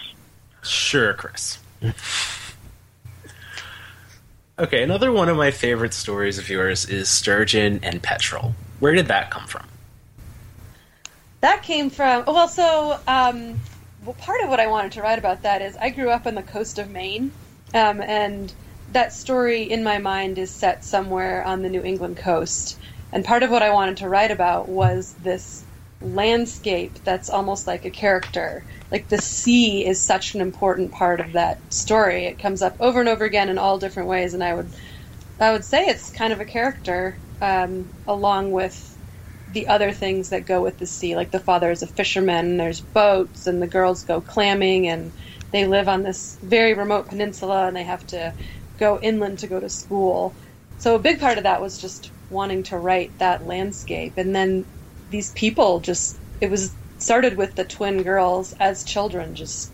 [0.63, 1.61] Sure, Chris.
[4.59, 8.55] okay, another one of my favorite stories of yours is Sturgeon and Petrol.
[8.83, 9.65] Where did that come from?
[11.41, 13.61] That came from well, so um,
[14.05, 16.35] well, part of what I wanted to write about that is I grew up on
[16.35, 17.31] the coast of Maine,
[17.75, 18.53] um, and
[18.91, 22.77] that story in my mind is set somewhere on the New England coast.
[23.13, 25.63] And part of what I wanted to write about was this
[26.01, 28.65] landscape that's almost like a character.
[28.91, 32.25] Like the sea is such an important part of that story.
[32.25, 34.71] It comes up over and over again in all different ways, and I would
[35.39, 38.97] I would say it's kind of a character, um, along with
[39.53, 41.17] the other things that go with the sea.
[41.17, 45.13] Like the father is a fisherman, and there's boats, and the girls go clamming, and
[45.51, 48.33] they live on this very remote peninsula, and they have to
[48.79, 50.35] go inland to go to school.
[50.79, 54.65] So a big part of that was just wanting to write that landscape, and then
[55.11, 59.73] these people just it was started with the twin girls as children, just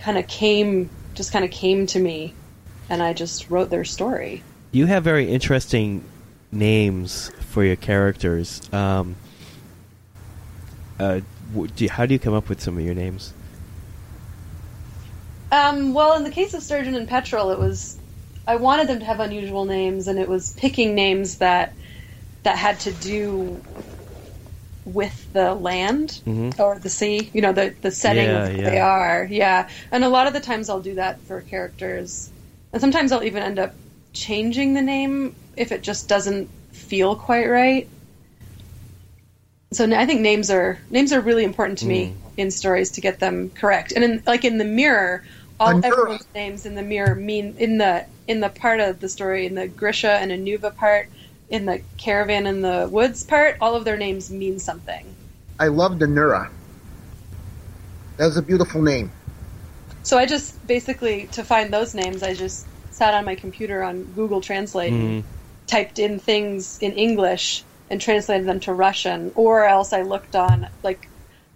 [0.00, 2.34] kind of came, just kind of came to me,
[2.88, 4.42] and I just wrote their story.
[4.72, 6.02] You have very interesting
[6.58, 8.60] names for your characters.
[8.72, 9.16] Um,
[10.98, 11.20] uh,
[11.74, 13.32] do you- how do you come up with some of your names?
[15.52, 17.98] Um, well, in the case of Sturgeon and Petrol, it was
[18.48, 21.72] I wanted them to have unusual names, and it was picking names that
[22.44, 23.60] that had to do
[24.84, 26.58] with the land Mhm.
[26.60, 27.28] or the sea.
[27.32, 28.70] You know, the the setting Yeah, of yeah.
[28.70, 29.28] they are.
[29.30, 32.30] Yeah, and a lot of the times I'll do that for characters,
[32.72, 33.74] and sometimes I'll even end up
[34.16, 37.88] changing the name if it just doesn't feel quite right.
[39.72, 42.40] So I think names are names are really important to me hmm.
[42.40, 43.92] in stories to get them correct.
[43.92, 45.22] And in, like in the mirror,
[45.60, 45.84] all Anura.
[45.84, 49.54] everyone's names in the mirror mean in the in the part of the story in
[49.54, 51.08] the Grisha and Anuva part,
[51.50, 55.14] in the caravan in the woods part, all of their names mean something.
[55.58, 56.48] I love Anura.
[58.16, 59.10] That was a beautiful name.
[60.02, 64.04] So I just basically to find those names, I just sat on my computer on
[64.14, 65.28] Google Translate and mm-hmm.
[65.66, 70.68] typed in things in English and translated them to Russian, or else I looked on
[70.82, 71.08] like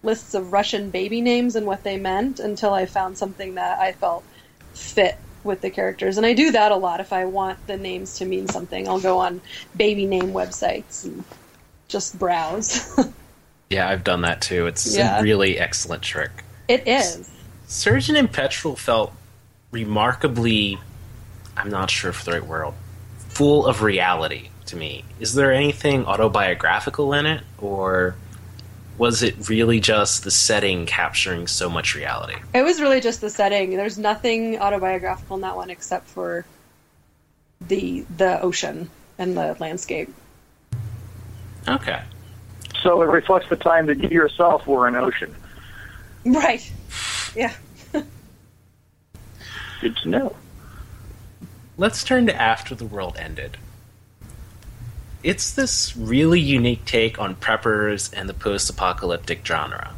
[0.02, 3.92] lists of Russian baby names and what they meant until I found something that I
[3.92, 4.22] felt
[4.74, 6.18] fit with the characters.
[6.18, 8.86] And I do that a lot if I want the names to mean something.
[8.86, 9.40] I'll go on
[9.74, 11.24] baby name websites and
[11.88, 12.98] just browse.
[13.70, 14.66] Yeah, I've done that too.
[14.66, 15.20] It's Yeah.
[15.20, 16.30] a really excellent trick.
[16.66, 17.30] it is.
[17.68, 19.12] Surgeon and Petrol felt
[19.70, 20.80] remarkably,
[21.56, 22.72] I'm not sure if the right word,
[23.28, 25.04] full of reality to me.
[25.18, 28.14] Is there anything autobiographical in it, or
[28.98, 32.36] was it really just the setting capturing so much reality?
[32.54, 33.76] It was really just the setting.
[33.76, 36.44] There's nothing autobiographical in that one except for
[37.60, 40.12] the the ocean and the landscape.
[41.68, 42.02] Okay.
[42.82, 45.34] So it reflects the time that you yourself were an ocean.
[46.24, 46.70] Right.
[47.34, 47.52] Yeah.
[47.92, 48.06] Good
[50.02, 50.36] to know.
[51.80, 53.56] Let's turn to After the World Ended.
[55.22, 59.94] It's this really unique take on preppers and the post apocalyptic genre.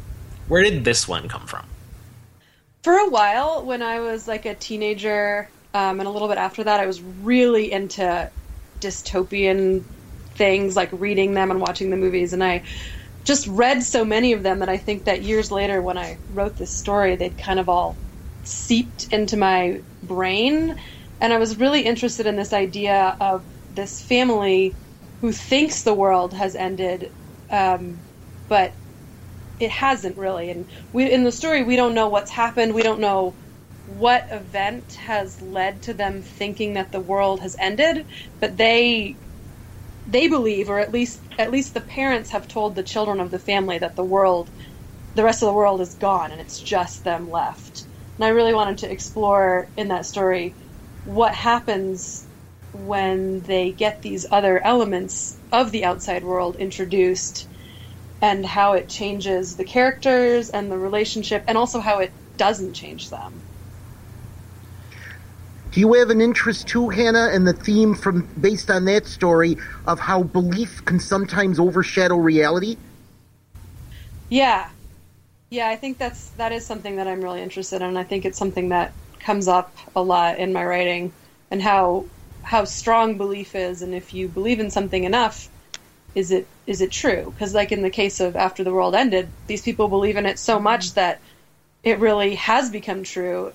[0.47, 1.65] Where did this one come from?
[2.83, 6.63] For a while, when I was like a teenager, um, and a little bit after
[6.63, 8.31] that, I was really into
[8.79, 9.83] dystopian
[10.35, 12.31] things, like reading them and watching the movies.
[12.31, 12.63] And I
[13.25, 16.55] just read so many of them that I think that years later, when I wrote
[16.55, 17.97] this story, they'd kind of all
[18.45, 20.79] seeped into my brain.
[21.23, 24.77] And I was really interested in this idea of this family
[25.21, 27.11] who thinks the world has ended,
[27.51, 28.05] um,
[28.49, 28.75] but
[29.59, 30.51] it hasn't really.
[30.51, 32.75] And we, in the story, we don't know what's happened.
[32.75, 33.37] We don't know
[33.85, 38.05] what event has led to them thinking that the world has ended,
[38.41, 39.19] but they
[40.07, 43.39] they believe, or at least at least the parents have told the children of the
[43.39, 44.51] family that the world,
[45.15, 47.87] the rest of the world is gone, and it's just them left.
[48.19, 50.57] And I really wanted to explore in that story
[51.05, 52.25] what happens
[52.73, 57.47] when they get these other elements of the outside world introduced
[58.21, 63.09] and how it changes the characters and the relationship and also how it doesn't change
[63.09, 63.33] them.
[65.71, 69.57] Do you have an interest too, Hannah, in the theme from based on that story
[69.87, 72.77] of how belief can sometimes overshadow reality?
[74.29, 74.69] Yeah.
[75.49, 77.97] Yeah, I think that's that is something that I'm really interested in.
[77.97, 81.11] I think it's something that comes up a lot in my writing
[81.49, 82.05] and how
[82.43, 85.49] how strong belief is and if you believe in something enough
[86.15, 87.33] is it is it true?
[87.33, 90.39] Because like in the case of after the world ended these people believe in it
[90.39, 90.95] so much mm-hmm.
[90.95, 91.21] that
[91.83, 93.51] it really has become true.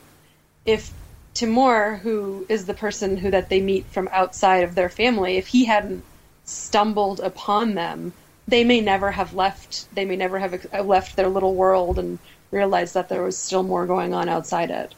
[0.65, 0.93] If
[1.35, 5.47] Timur who is the person who that they meet from outside of their family if
[5.47, 6.03] he hadn't
[6.45, 8.13] stumbled upon them
[8.49, 12.19] they may never have left they may never have left their little world and
[12.51, 14.95] realized that there was still more going on outside it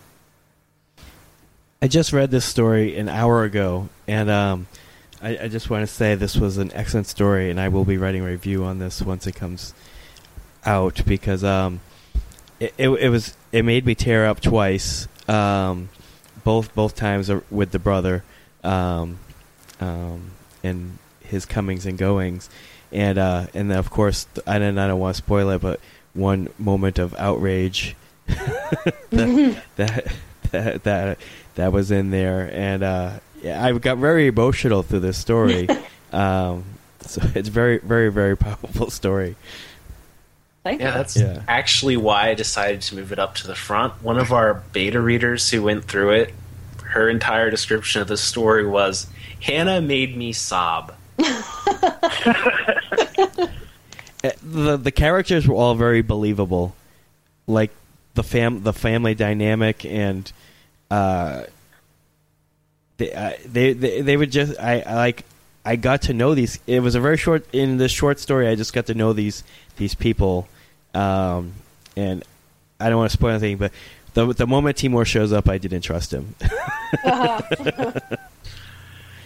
[1.83, 4.66] I just read this story an hour ago, and um,
[5.23, 7.97] I, I, just want to say this was an excellent story, and I will be
[7.97, 9.73] writing a review on this once it comes
[10.66, 11.81] out because um,
[12.59, 15.88] it, it, it, was it made me tear up twice, um,
[16.45, 18.25] both both times with the brother,
[18.62, 19.19] um,
[19.81, 22.51] um, and his comings and goings,
[22.93, 25.81] and uh, and of course I don't I don't want to spoil it, but
[26.12, 30.12] one moment of outrage that, that
[30.51, 31.19] that that
[31.55, 35.69] that was in there, and uh, yeah, I got very emotional through this story.
[36.13, 36.65] um,
[37.03, 39.37] so it's very, very, very powerful story.
[40.63, 41.43] Thank yeah, that's yeah.
[41.49, 44.03] actually why I decided to move it up to the front.
[44.03, 46.35] One of our beta readers who went through it,
[46.85, 49.07] her entire description of the story was
[49.41, 50.95] Hannah made me sob.
[51.19, 51.43] Eh,
[54.43, 56.75] the the characters were all very believable,
[57.47, 57.71] like
[58.15, 60.31] the fam the family dynamic and
[60.90, 61.44] uh,
[62.96, 65.24] they, uh, they, they they would just I, I like
[65.64, 66.59] I got to know these.
[66.66, 68.48] It was a very short in this short story.
[68.48, 69.44] I just got to know these
[69.76, 70.48] these people,
[70.94, 71.53] um,
[71.96, 72.24] and
[72.79, 73.72] I don't want to spoil anything, but
[74.14, 76.35] the the moment Timur shows up, I didn't trust him.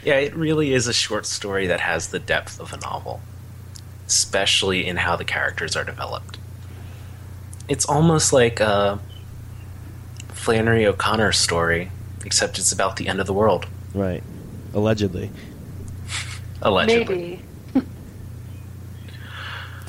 [0.04, 3.20] yeah, it really is a short story that has the depth of a novel,
[4.06, 6.38] especially in how the characters are developed.
[7.68, 8.98] It's almost like a
[10.44, 11.90] Flannery O'Connor story,
[12.22, 13.66] except it's about the end of the world.
[13.94, 14.22] Right.
[14.74, 15.30] Allegedly.
[16.60, 17.40] Allegedly.
[17.74, 17.88] Maybe.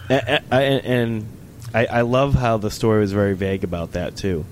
[0.49, 1.27] and, and
[1.73, 4.45] I, I love how the story was very vague about that too.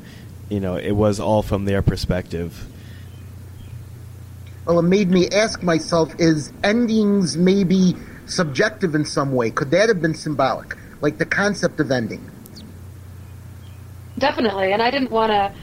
[0.49, 2.67] You know, it was all from their perspective.
[4.65, 9.51] Well, it made me ask myself: Is endings maybe subjective in some way?
[9.51, 12.29] Could that have been symbolic, like the concept of ending?
[14.17, 15.53] Definitely, and I didn't want to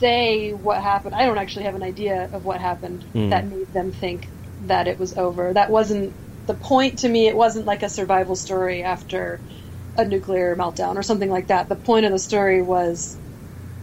[0.00, 1.14] say what happened.
[1.14, 3.30] I don't actually have an idea of what happened mm.
[3.30, 4.26] that made them think
[4.66, 5.52] that it was over.
[5.52, 6.12] That wasn't
[6.46, 7.28] the point to me.
[7.28, 9.40] It wasn't like a survival story after
[9.96, 11.68] a nuclear meltdown or something like that.
[11.68, 13.16] The point of the story was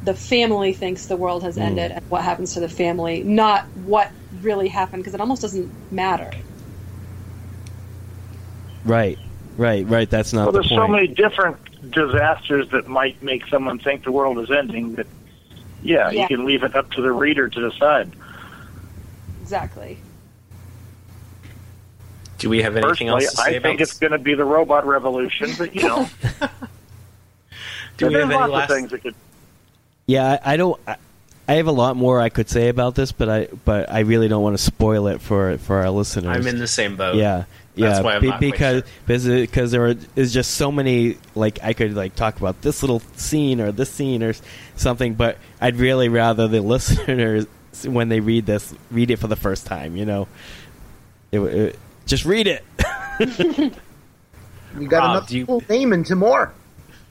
[0.04, 1.62] the family thinks the world has mm.
[1.62, 4.12] ended and what happens to the family, not what
[4.42, 6.32] really happened because it almost doesn't matter.
[8.84, 9.20] Right,
[9.58, 10.10] right, right.
[10.10, 10.44] That's not.
[10.44, 10.82] Well, the there's point.
[10.82, 15.08] so many different disasters that might make someone think the world is ending that
[15.84, 18.12] yeah, yeah, you can leave it up to the reader to decide.
[19.42, 19.98] Exactly.
[22.38, 24.20] Do Do we have anything Personally, else to say I about think it's going to
[24.20, 26.08] be the robot revolution, but you know,
[27.98, 28.70] Do we there's have any lots last?
[28.70, 29.16] of things that could.
[30.06, 30.80] Yeah, I, I don't.
[31.48, 34.00] I, I have a lot more I could say about this, but I but I
[34.02, 36.36] really don't want to spoil it for for our listeners.
[36.36, 37.16] I'm in the same boat.
[37.16, 37.46] Yeah,
[37.76, 37.90] yeah.
[37.90, 38.92] That's why I'm be- not quite because sure.
[39.06, 42.84] because because there are, is just so many like I could like talk about this
[42.84, 44.34] little scene or this scene or
[44.76, 47.46] something, but I'd really rather the listeners
[47.86, 49.96] when they read this read it for the first time.
[49.96, 50.28] You know,
[51.32, 52.64] it, it, just read it.
[54.80, 56.54] You got Rob, enough do you- full name and some more.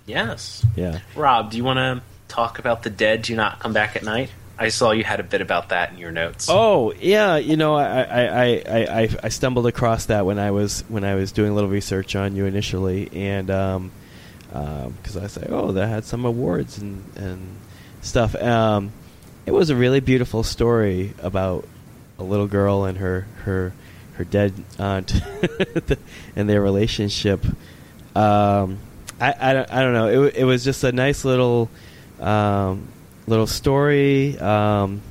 [0.07, 0.65] Yes.
[0.77, 1.01] yeah.
[1.17, 4.31] Rob, do you want to talk about the dead do not come back at night?
[4.59, 6.49] I saw you had a bit about that in your notes.
[6.51, 8.65] Oh yeah, you know I, I, I,
[9.03, 12.17] I, I- stumbled across that when I was when I was doing a little research
[12.17, 13.91] on you initially, and um,
[14.49, 17.57] because I say oh that had some awards and and
[18.01, 18.35] stuff.
[18.37, 18.93] Um,
[19.45, 21.67] it was a really beautiful story about
[22.19, 23.75] a little girl and her her
[24.15, 25.13] her dead aunt
[26.37, 27.45] and their relationship.
[28.15, 28.79] Um,
[29.21, 30.25] I, I, don't, I don't know.
[30.25, 31.69] It, it was just a nice little
[32.21, 32.89] um,
[33.27, 34.39] little story.
[34.39, 35.03] Um,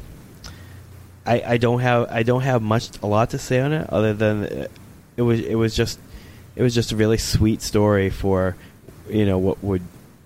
[1.25, 4.13] I, I don't have I don't have much a lot to say on it other
[4.13, 4.67] than
[5.17, 5.99] it was it was just
[6.55, 8.55] it was just a really sweet story for
[9.09, 9.81] you know what would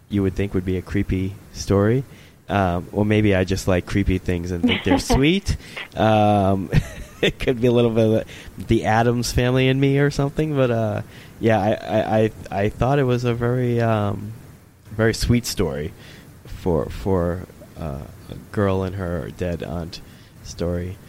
[0.09, 2.03] you would think would be a creepy story.
[2.49, 5.55] Um, or maybe I just like creepy things and think they're sweet.
[5.95, 6.71] Um,
[7.21, 8.27] it could be a little bit
[8.57, 11.01] of the Addams family in me or something, but uh,
[11.39, 12.31] yeah, I, I, I,
[12.63, 14.33] I thought it was a very um,
[14.89, 15.93] very sweet story
[16.59, 17.47] for for
[17.77, 20.01] uh, a girl and her dead aunt
[20.43, 20.97] story.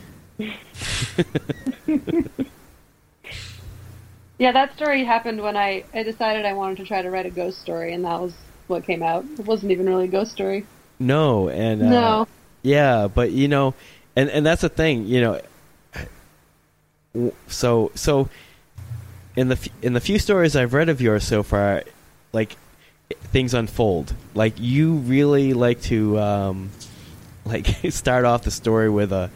[4.38, 7.30] Yeah, that story happened when I, I decided I wanted to try to write a
[7.30, 8.32] ghost story, and that was
[8.68, 9.26] what came out.
[9.38, 10.64] It wasn't even really a ghost story.
[10.98, 12.28] No, and uh, No.
[12.62, 13.74] yeah, but you know,
[14.16, 15.40] and and that's the thing, you know.
[17.48, 18.30] So so,
[19.36, 21.84] in the f- in the few stories I've read of yours so far,
[22.32, 22.57] like
[23.18, 24.14] things unfold.
[24.34, 26.70] Like you really like to um,
[27.44, 29.30] like start off the story with a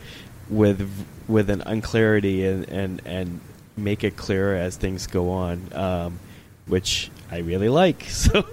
[0.48, 0.88] with
[1.28, 3.40] with an unclarity and and and
[3.76, 6.20] make it clearer as things go on, um,
[6.66, 8.06] which I really like.
[8.08, 8.44] So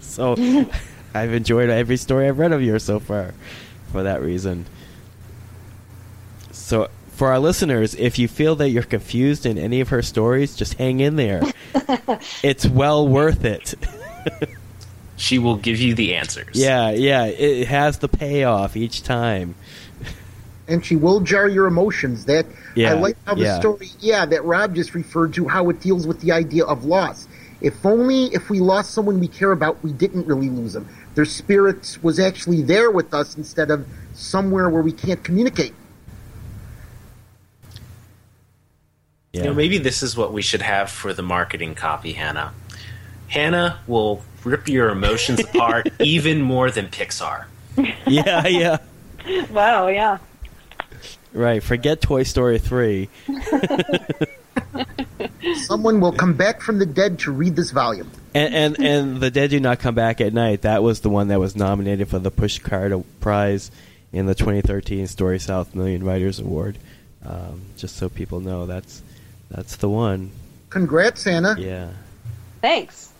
[0.00, 0.36] so
[1.14, 3.34] I've enjoyed every story I've read of yours so far
[3.92, 4.66] for that reason.
[6.52, 10.54] So for our listeners, if you feel that you're confused in any of her stories,
[10.54, 11.42] just hang in there.
[12.42, 13.74] it's well worth it.
[15.16, 16.48] She will give you the answers.
[16.54, 19.54] Yeah, yeah, it has the payoff each time.
[20.68, 22.26] and she will jar your emotions.
[22.26, 23.58] That Yeah, I like how the yeah.
[23.60, 27.28] story, yeah, that Rob just referred to how it deals with the idea of loss.
[27.62, 30.86] If only if we lost someone we care about, we didn't really lose them.
[31.14, 35.72] Their spirit was actually there with us instead of somewhere where we can't communicate.
[39.32, 39.42] Yeah.
[39.42, 42.52] You know, maybe this is what we should have for the marketing copy, Hannah.
[43.28, 47.46] Hannah will rip your emotions apart even more than Pixar.
[48.06, 48.78] yeah, yeah.
[49.50, 50.18] Wow, yeah.
[51.32, 51.62] Right.
[51.62, 53.08] Forget Toy Story 3.
[55.66, 58.10] Someone will come back from the dead to read this volume.
[58.34, 61.28] And, and and The Dead Do Not Come Back at Night, that was the one
[61.28, 63.70] that was nominated for the Pushcart Prize
[64.12, 66.78] in the 2013 Story South Million Writers Award.
[67.24, 69.02] Um, just so people know, that's
[69.50, 70.30] that's the one.
[70.70, 71.56] Congrats, Anna.
[71.58, 71.90] Yeah.
[72.60, 73.12] Thanks.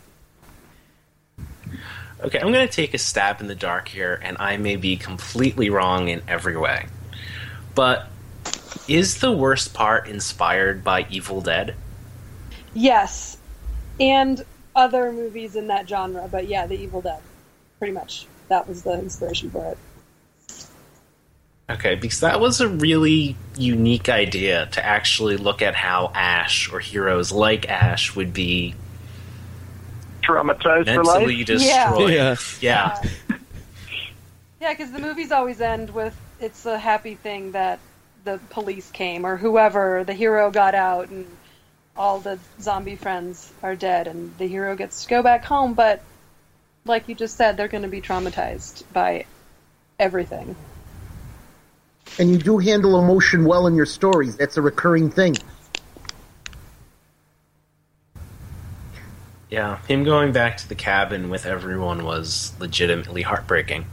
[2.24, 4.96] Okay, I'm going to take a stab in the dark here, and I may be
[4.96, 6.86] completely wrong in every way.
[7.74, 8.08] But
[8.88, 11.74] is the worst part inspired by Evil Dead?
[12.72, 13.36] Yes,
[14.00, 14.44] and
[14.74, 17.20] other movies in that genre, but yeah, The Evil Dead.
[17.78, 18.26] Pretty much.
[18.48, 19.78] That was the inspiration for it.
[21.68, 26.78] Okay, because that was a really unique idea to actually look at how Ash or
[26.78, 28.74] heroes like Ash would be
[30.26, 31.46] Traumatized for mentally life.
[31.46, 32.12] destroyed.
[32.12, 32.36] Yeah.
[32.60, 33.02] Yeah.
[34.60, 37.78] Yeah, because the movies always end with it's a happy thing that
[38.24, 41.26] the police came or whoever, the hero got out and
[41.96, 46.02] all the zombie friends are dead and the hero gets to go back home, but
[46.84, 49.26] like you just said, they're going to be traumatized by
[49.98, 50.56] everything.
[52.18, 54.36] And you do handle emotion well in your stories.
[54.36, 55.36] That's a recurring thing.
[59.56, 63.86] Yeah, him going back to the cabin with everyone was legitimately heartbreaking.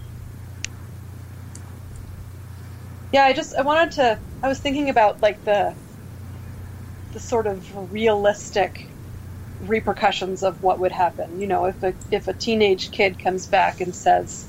[3.14, 5.74] Yeah, I just I wanted to I was thinking about like the
[7.14, 8.89] the sort of realistic
[9.61, 11.39] repercussions of what would happen.
[11.39, 14.45] You know, if a if a teenage kid comes back and says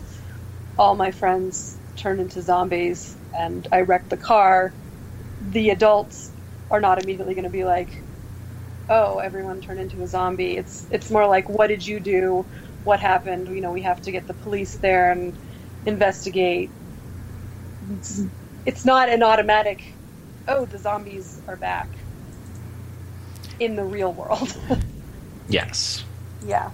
[0.77, 4.73] all my friends turn into zombies and I wrecked the car,
[5.53, 6.33] the adults
[6.73, 8.03] are not immediately going to be like,
[8.89, 10.57] oh, everyone turned into a zombie.
[10.57, 12.47] It's it's more like what did you do?
[12.85, 13.49] What happened?
[13.49, 15.37] You know, we have to get the police there and
[15.87, 16.71] investigate.
[17.97, 18.23] It's,
[18.67, 19.83] it's not an automatic.
[20.49, 21.89] Oh, the zombies are back
[23.59, 24.55] in the real world.
[25.47, 26.03] Yes.
[26.43, 26.71] yeah.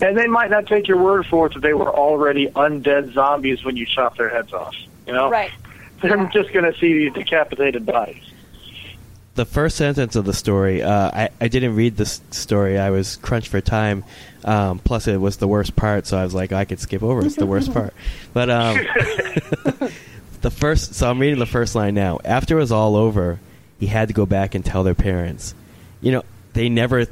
[0.00, 3.62] And they might not take your word for it that they were already undead zombies
[3.64, 4.74] when you chop their heads off.
[5.06, 5.50] You know, Right.
[6.00, 6.30] they're Yeah.
[6.32, 8.22] just going to see decapitated bodies.
[9.34, 12.78] The first sentence of the story, uh, I, I didn't read this story.
[12.78, 14.04] I was crunched for time.
[14.44, 17.24] Um, plus, it was the worst part, so I was like, I could skip over.
[17.24, 17.94] It's the worst part.
[18.32, 18.76] But um,
[20.42, 22.18] the first, so I'm reading the first line now.
[22.24, 23.38] After it was all over,
[23.80, 25.54] he had to go back and tell their parents.
[26.00, 26.22] You know,
[26.52, 27.06] they never.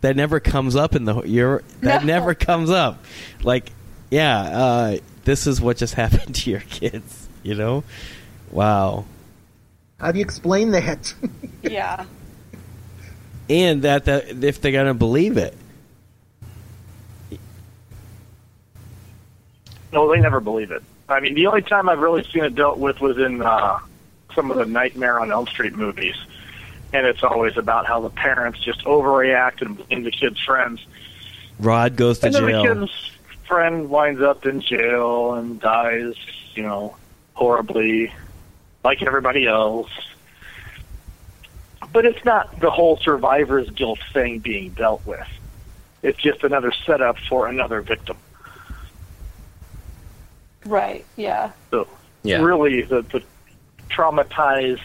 [0.00, 2.06] That never comes up in the you're that No.
[2.06, 3.04] never comes up.
[3.42, 3.72] Like,
[4.12, 7.28] yeah, uh, this is what just happened to your kids.
[7.42, 7.82] You know,
[8.52, 9.04] wow.
[9.98, 11.14] How do you explain that?
[11.62, 12.04] Yeah.
[13.50, 15.54] and that, that if they're gonna believe it,
[19.92, 20.82] No, they never believe it.
[21.08, 23.78] I mean, the only time I've really seen it dealt with was in uh,
[24.34, 26.14] some of the Nightmare on Elm Street movies,
[26.92, 30.84] and it's always about how the parents just overreact and blame the kid's friends,
[31.58, 32.74] Rod goes to and then the jail.
[32.86, 33.10] kid's
[33.46, 36.14] friend winds up in jail and dies,
[36.54, 36.94] you know,
[37.34, 38.12] horribly,
[38.88, 39.90] like everybody else.
[41.92, 45.28] But it's not the whole survivor's guilt thing being dealt with.
[46.02, 48.16] It's just another setup for another victim.
[50.64, 51.04] Right.
[51.16, 51.50] Yeah.
[51.70, 51.86] So
[52.22, 52.40] Yeah.
[52.40, 53.22] really, the, the
[53.90, 54.80] traumatized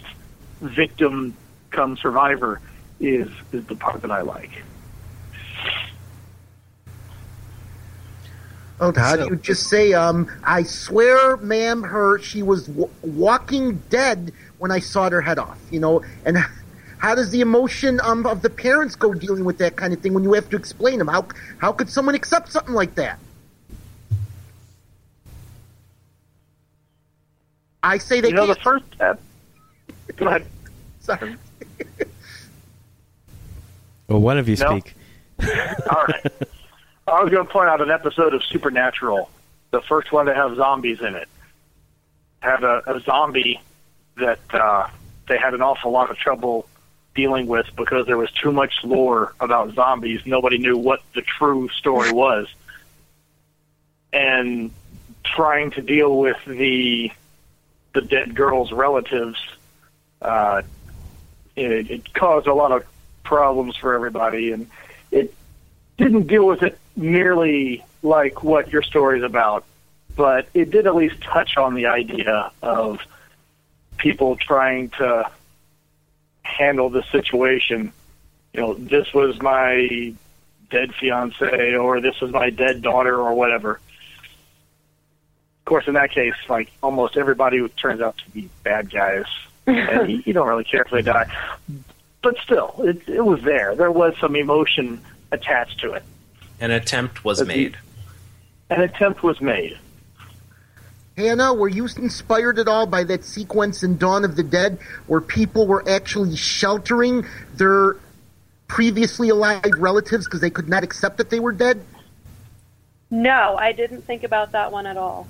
[0.59, 1.33] victim
[1.69, 2.59] come survivor
[2.99, 4.51] is is the part that I like.
[8.83, 12.89] Oh, how So- do you just say, um, I swear, ma'am, her, she was w-
[13.01, 16.03] walking dead when I sawed her head off, you know?
[16.25, 16.37] And
[16.97, 20.13] how does the emotion um, of the parents go dealing with that kind of thing
[20.13, 21.07] when you have to explain them?
[21.07, 21.25] How,
[21.59, 23.19] how could someone accept something like that?
[27.81, 28.63] I say they you know, the can't.
[28.63, 29.01] first.
[29.01, 29.15] Uh,
[30.17, 30.45] go ahead.
[30.99, 31.35] Sorry.
[34.09, 34.79] Well, one of you No.
[34.79, 34.95] speak.
[35.89, 36.31] All right.
[37.07, 39.29] I was going to point out an episode of Supernatural,
[39.71, 41.27] the first one to have zombies in it.
[42.39, 43.59] Had a, a zombie
[44.17, 44.87] that uh,
[45.27, 46.67] they had an awful lot of trouble
[47.13, 50.21] dealing with because there was too much lore about zombies.
[50.25, 52.47] Nobody knew what the true story was.
[54.11, 54.71] And
[55.23, 57.11] trying to deal with the
[57.93, 59.39] the dead girl's relatives,
[60.21, 60.63] uh,
[61.55, 62.83] it, it caused a lot of
[63.23, 64.67] problems for everybody, and
[65.11, 65.33] it
[65.97, 69.65] didn't deal with it nearly like what your story's about,
[70.15, 72.99] but it did at least touch on the idea of
[73.97, 75.29] people trying to
[76.43, 77.93] handle the situation.
[78.53, 80.13] You know, this was my
[80.69, 83.79] dead fiance, or this was my dead daughter, or whatever.
[85.61, 89.25] Of course, in that case, like almost everybody turns out to be bad guys,
[89.65, 91.33] and you, you don't really care if they die.
[92.21, 93.75] But still, it, it was there.
[93.75, 96.03] There was some emotion attached to it.
[96.63, 97.77] An attempt was But made.
[98.69, 99.77] An attempt was made.
[101.17, 105.19] Hannah, were you inspired at all by that sequence in Dawn of the Dead where
[105.19, 107.97] people were actually sheltering their
[108.69, 111.83] previously alive relatives because they could not accept that they were dead?
[113.11, 115.27] No, I didn't think about that one at all.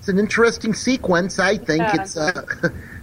[0.00, 1.80] It's an interesting sequence, I think.
[1.80, 2.02] Yeah.
[2.02, 2.68] It's uh,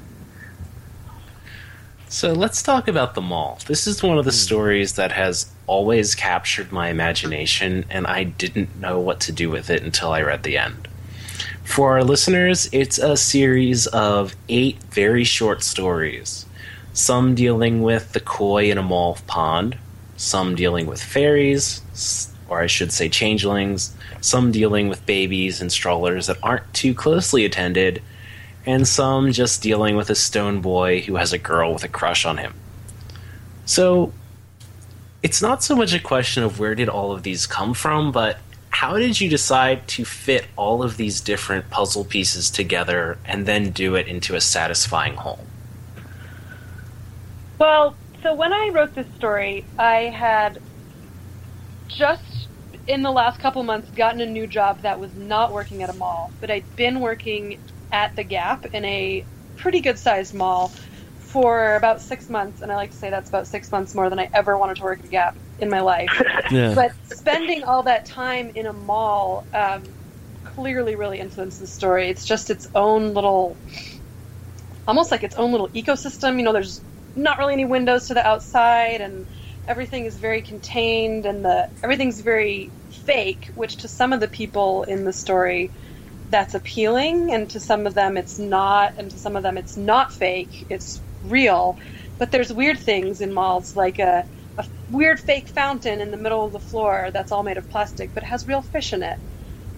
[2.10, 3.60] So let's talk about the mall.
[3.68, 4.36] This is one of the hmm.
[4.36, 9.70] stories that has always captured my imagination, and I didn't know what to do with
[9.70, 10.88] it until I read the end.
[11.66, 16.46] For our listeners, it's a series of eight very short stories.
[16.94, 19.78] Some dealing with the koi in a mall pond,
[20.16, 21.82] some dealing with fairies,
[22.48, 27.44] or I should say changelings, some dealing with babies and strollers that aren't too closely
[27.44, 28.02] attended,
[28.68, 32.26] and some just dealing with a stone boy who has a girl with a crush
[32.26, 32.54] on him.
[33.66, 34.14] So,
[35.24, 38.40] it's not so much a question of where did all of these come from, but
[38.70, 43.72] how did you decide to fit all of these different puzzle pieces together and then
[43.72, 45.40] do it into a satisfying whole?
[47.58, 50.62] Well, so when I wrote this story, I had
[51.88, 52.48] just
[52.86, 55.94] in the last couple months gotten a new job that was not working at a
[55.94, 57.60] mall, but I'd been working
[57.92, 59.26] at the Gap in a
[59.56, 60.72] pretty good sized mall
[61.20, 64.20] for about six months, and I like to say that's about six months more than
[64.20, 66.10] I ever wanted to work at a Gap in my life.
[66.50, 66.76] Yeah.
[66.76, 69.84] but spending all that time in a mall um,
[70.46, 72.10] clearly really influenced the story.
[72.10, 73.58] It's just its own little,
[74.88, 76.38] almost like its own little ecosystem.
[76.38, 76.80] You know, there's
[77.16, 79.26] not really any windows to the outside, and
[79.68, 82.72] everything is very contained, and the everything's very
[83.06, 85.70] fake, which to some of the people in the story
[86.30, 89.78] that's appealing, and to some of them it's not, and to some of them it's
[89.78, 91.78] not fake, it's real.
[92.20, 94.26] But there's weird things in malls, like a,
[94.58, 98.14] a weird fake fountain in the middle of the floor that's all made of plastic,
[98.16, 99.20] but has real fish in it.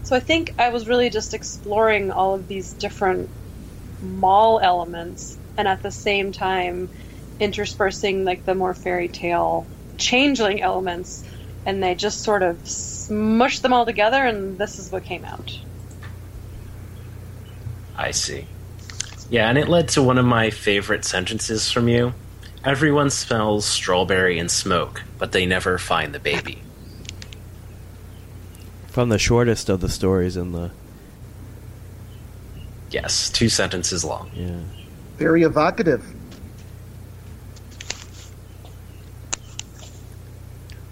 [0.04, 3.32] So I think I was really just exploring all of these different
[4.02, 6.90] mall elements, and at the same time
[7.40, 9.70] interspersing like the more fairy tale
[10.00, 11.24] changeling elements,
[11.66, 15.52] and they just sort of smushed them all together, and this is what came out.
[18.00, 18.46] I see.
[19.30, 22.14] Yeah, and it led to one of my favorite sentences from you.
[22.64, 26.62] Everyone smells strawberry and smoke, but they never find the baby.
[28.88, 30.72] From the shortest of the stories in the
[32.90, 34.32] Yes, two sentences long.
[34.34, 34.62] yeah.
[35.18, 36.04] Very evocative.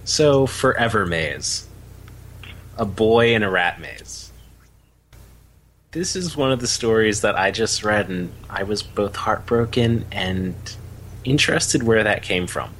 [0.03, 1.67] So, Forever Maze.
[2.77, 4.26] A boy in a rat maze.
[5.91, 10.05] This is one of the stories that I just read, and I was both heartbroken
[10.11, 10.53] and
[11.23, 12.73] interested where that came from.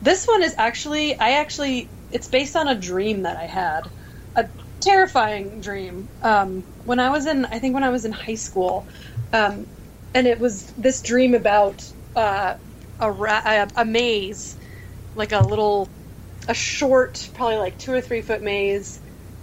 [0.00, 3.88] This one is actually, I actually, it's based on a dream that I had,
[4.36, 4.48] a
[4.80, 6.08] terrifying dream.
[6.22, 8.86] Um, when I was in, I think when I was in high school,
[9.32, 9.66] um,
[10.14, 12.54] and it was this dream about uh,
[13.00, 14.56] a, ra- a a maze,
[15.16, 15.88] like a little,
[16.46, 19.00] a short, probably like two or three foot maze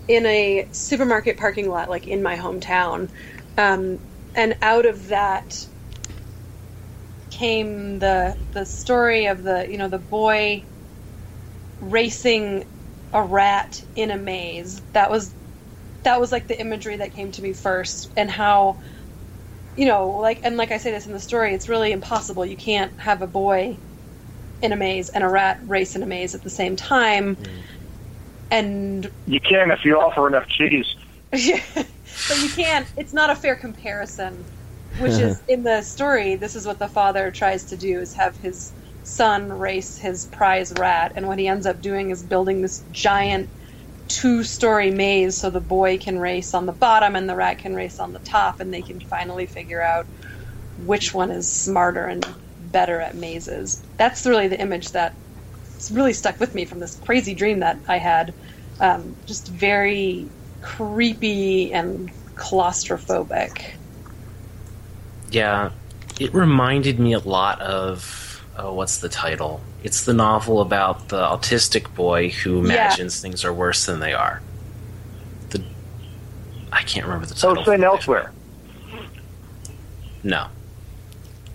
[0.08, 3.10] in a supermarket parking lot, like in my hometown.
[3.58, 3.99] Um,
[4.36, 5.66] and out of that
[7.32, 10.64] came the the story of the you know the boy
[11.80, 12.66] racing
[13.14, 14.82] a rat in a maze.
[14.93, 15.34] That was
[16.03, 18.80] that was like the imagery that came to me first, and how
[19.76, 22.45] you know like and like I say this in the story, it's really impossible.
[22.45, 23.80] You can't have a boy
[24.62, 27.38] in a maze and a rat race in a maze at the same time.
[28.52, 30.86] And You can if you offer enough cheese.
[31.32, 31.39] but
[32.41, 32.88] you can't.
[32.98, 34.46] It's not a fair comparison.
[35.00, 36.36] Which is in the story.
[36.36, 38.72] This is what the father tries to do: is have his
[39.04, 43.50] son race his prize rat, and what he ends up doing is building this giant
[44.08, 48.00] two-story maze so the boy can race on the bottom and the rat can race
[48.00, 50.06] on the top, and they can finally figure out
[50.78, 52.26] which one is smarter and
[52.58, 53.82] better at mazes.
[53.98, 55.24] That's really the image that it's
[55.91, 58.34] really stuck with me from this crazy dream that I had.
[58.80, 60.28] Um, just very
[60.61, 63.73] creepy and claustrophobic.
[65.32, 65.71] Yeah,
[66.19, 69.61] it reminded me a lot of oh, what's the title?
[69.84, 74.41] It's the novel about the autistic boy who imagines things are worse than they are.
[75.49, 75.63] The
[76.71, 77.63] I can't remember the So title.
[77.63, 78.32] it's been elsewhere.
[80.23, 80.47] No,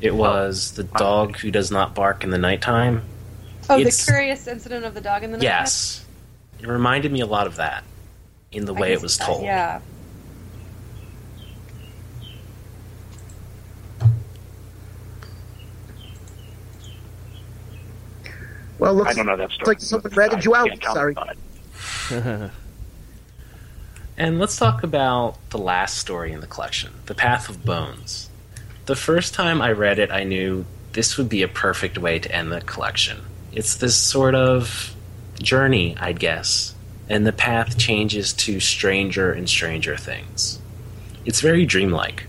[0.00, 3.02] it was the dog who does not bark in the nighttime.
[3.70, 5.44] Oh, It's- the curious incident of the dog in the night.
[5.44, 6.04] Yes,
[6.60, 7.84] it reminded me a lot of that
[8.50, 9.42] in the I way it was see that, told.
[9.44, 9.80] Yeah.
[18.78, 19.66] Well, looks I don't know that story.
[19.66, 20.82] like someone ratted you I out.
[20.82, 21.14] Sorry.
[24.18, 28.28] And let's talk about the last story in the collection, The Path of Bones.
[28.84, 32.30] The first time I read it, I knew this would be a perfect way to
[32.30, 33.20] end the collection.
[33.52, 34.94] It's this sort of
[35.40, 36.74] journey, I'd guess,
[37.08, 40.60] and the path changes to stranger and stranger things.
[41.24, 42.26] It's very dreamlike.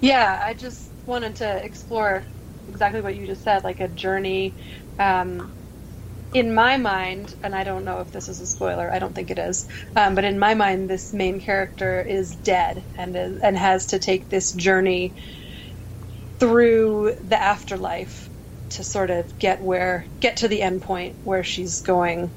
[0.00, 2.24] Yeah, I just wanted to explore
[2.68, 4.54] exactly what you just said, like a journey.
[4.98, 5.52] Um,
[6.32, 9.30] in my mind, and I don't know if this is a spoiler, I don't think
[9.30, 13.56] it is, um, but in my mind, this main character is dead and is, and
[13.56, 15.12] has to take this journey
[16.38, 18.29] through the afterlife
[18.70, 22.30] to sort of get where get to the end point where she's going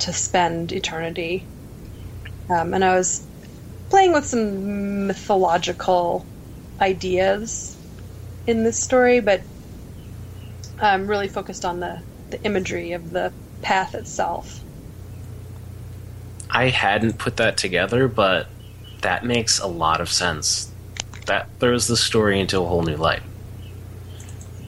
[0.00, 1.44] to spend eternity.
[2.48, 3.26] Um, and I was
[3.90, 6.26] playing with some mythological
[6.80, 7.76] ideas
[8.46, 9.40] in this story, but
[10.80, 13.32] I'm really focused on the, the imagery of the
[13.62, 14.60] path itself.
[16.50, 18.48] I hadn't put that together, but
[19.00, 20.70] that makes a lot of sense.
[21.26, 23.22] That throws the story into a whole new light.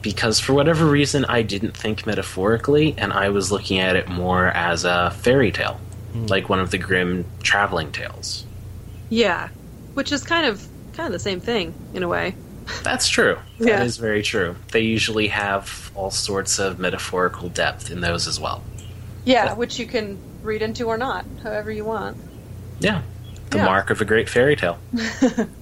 [0.07, 4.47] Because for whatever reason, I didn't think metaphorically, and I was looking at it more
[4.47, 5.81] as a fairy tale,
[6.13, 6.27] hmm.
[6.27, 8.45] like one of the Grimm traveling tales.
[9.09, 9.49] Yeah,
[9.95, 12.35] which is kind of kind of the same thing in a way.
[12.83, 13.37] That's true.
[13.59, 13.83] That Yeah.
[13.83, 14.55] is very true.
[14.71, 18.63] They usually have all sorts of metaphorical depth in those as well.
[19.25, 22.15] Yeah, which you can read into or not, however you want.
[22.79, 23.01] Yeah.
[23.49, 23.65] The Yeah.
[23.65, 24.77] mark of a great fairy tale.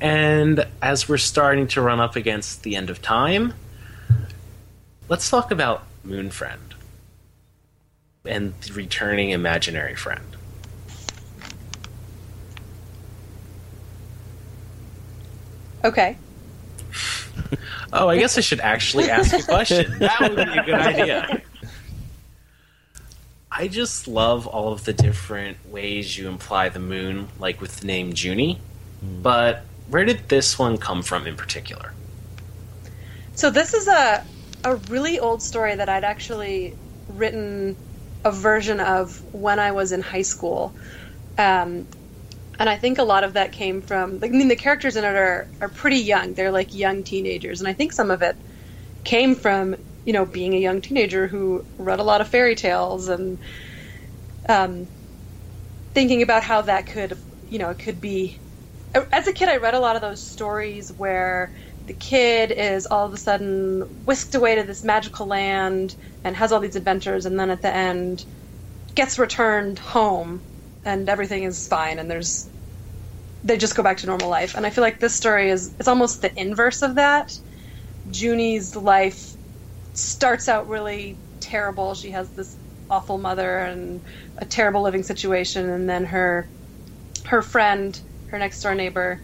[0.00, 3.54] And as we're starting to run up against the end of time,
[5.08, 6.60] let's talk about Moon Friend
[8.24, 10.36] and the returning imaginary friend.
[15.84, 16.16] Okay.
[17.92, 19.96] Oh, I guess I should actually ask a question.
[20.00, 21.42] That would be a good idea.
[23.50, 27.86] I just love all of the different ways you imply the moon, like with the
[27.86, 28.60] name Junie.
[29.00, 29.22] Hmm.
[29.22, 31.94] But where did this one come from in particular?
[33.34, 34.24] So this is a
[34.64, 36.74] a really old story that I'd actually
[37.06, 37.76] written
[38.24, 40.74] a version of when I was in high school.
[41.38, 41.86] Um,
[42.58, 44.18] and I think a lot of that came from.
[44.22, 46.34] I mean, the characters in it are are pretty young.
[46.34, 48.36] They're like young teenagers, and I think some of it
[49.04, 53.08] came from you know being a young teenager who read a lot of fairy tales
[53.08, 53.38] and
[54.48, 54.88] um,
[55.94, 57.18] thinking about how that could
[57.48, 58.40] you know it could be.
[59.12, 61.52] As a kid, I read a lot of those stories where
[61.86, 66.52] the kid is all of a sudden whisked away to this magical land and has
[66.52, 68.24] all these adventures, and then at the end
[68.94, 70.42] gets returned home
[70.84, 72.50] and everything is fine and there's
[73.44, 74.54] they just go back to normal life.
[74.56, 77.38] And I feel like this story is it's almost the inverse of that.
[78.10, 79.36] Junie's life
[79.94, 81.94] starts out really terrible.
[81.94, 82.58] She has this
[82.90, 84.02] awful mother and
[84.38, 86.50] a terrible living situation and then her
[87.26, 89.22] her friend, her next door neighbor,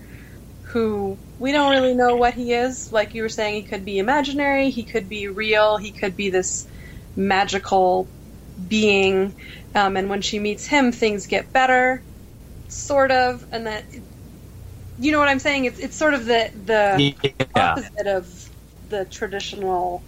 [0.72, 2.92] who we don't really know what he is.
[2.92, 6.30] Like you were saying, he could be imaginary, he could be real, he could be
[6.30, 6.66] this
[7.16, 8.10] magical
[8.68, 9.34] being.
[9.74, 12.04] Um, and when she meets him, things get better,
[12.68, 13.44] sort of.
[13.52, 13.84] And that,
[14.98, 15.66] you know what I'm saying?
[15.66, 17.06] It's it's sort of the the
[17.56, 17.78] Yeah.
[17.78, 18.50] opposite of
[18.88, 20.04] the traditional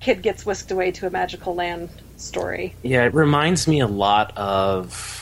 [0.00, 2.78] kid gets whisked away to a magical land story.
[2.82, 5.19] Yeah, it reminds me a lot of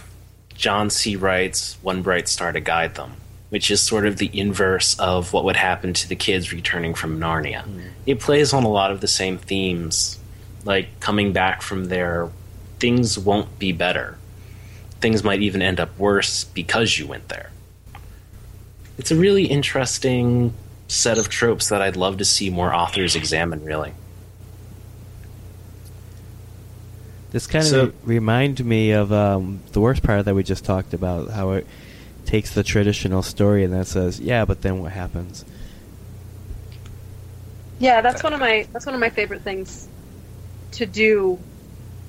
[0.58, 1.14] John C.
[1.14, 3.12] Wright's One Bright Star to Guide Them,
[3.48, 7.18] which is sort of the inverse of what would happen to the kids returning from
[7.20, 7.62] Narnia.
[7.62, 7.80] Hmm.
[8.04, 10.18] It plays on a lot of the same themes,
[10.64, 12.28] like coming back from there,
[12.80, 14.18] things won't be better.
[15.00, 17.50] Things might even end up worse because you went there.
[18.98, 20.52] It's a really interesting
[20.88, 23.92] set of tropes that I'd love to see more authors examine, really.
[27.30, 30.94] This kind of So- remind me of um, the worst part that we just talked
[30.94, 31.66] about, how it
[32.24, 35.44] takes the traditional story and then says, "Yeah, but then what happens?"
[37.78, 39.88] Yeah, that's one of my that's one of my favorite things
[40.72, 41.38] to do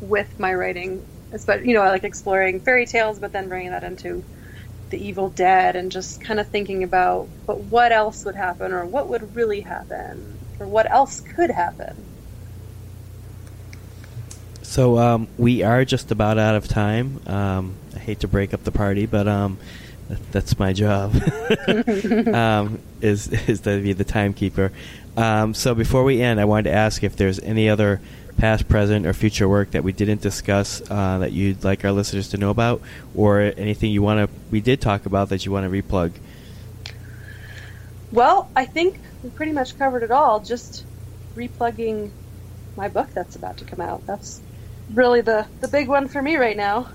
[0.01, 1.05] with my writing.
[1.45, 4.23] But you know, I like exploring fairy tales, but then bringing that into
[4.89, 8.85] the Evil Dead and just kind of thinking about, but what else would happen, or
[8.85, 11.95] what would really happen, or what else could happen.
[14.69, 17.19] So um, we are just about out of time.
[17.25, 19.57] Um, I hate to break up the party, but um,
[20.09, 21.15] that, that's my job.
[22.31, 24.71] um, is is to be the timekeeper.
[25.17, 27.99] Um, so before we end, I wanted to ask if there's any other
[28.37, 32.29] past, present, or future work that we didn't discuss uh, that you'd like our listeners
[32.29, 32.79] to know about,
[33.15, 36.11] or anything you want to we did talk about that you want to replug.
[38.11, 40.41] Well, I think we pretty much covered it all.
[40.41, 40.85] Just
[41.35, 42.11] replugging
[42.77, 44.05] my book that's about to come out.
[44.05, 44.41] That's
[44.93, 46.89] really the the big one for me right now.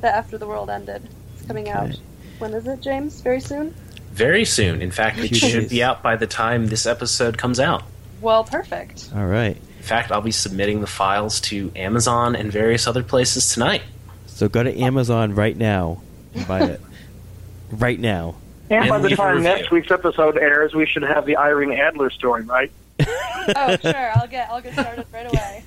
[0.00, 1.90] That after the world ended, it's coming out.
[1.90, 2.00] Okay.
[2.38, 3.20] When is it, James?
[3.22, 3.74] Very soon.
[4.12, 4.82] Very soon.
[4.82, 7.82] In fact, it should be out by the time this episode comes out.
[8.20, 9.10] Well, perfect.
[9.14, 9.56] All right.
[9.56, 13.82] In fact, I'll be submitting the files to Amazon and various other places tonight.
[14.26, 16.02] So go to Amazon right now
[16.34, 16.80] and buy it.
[17.70, 18.36] right now.
[18.68, 22.42] And by the time next week's episode airs, we should have the Irene Adler story,
[22.42, 22.70] right?
[23.54, 24.10] Oh, sure.
[24.16, 25.62] I'll get I'll get started right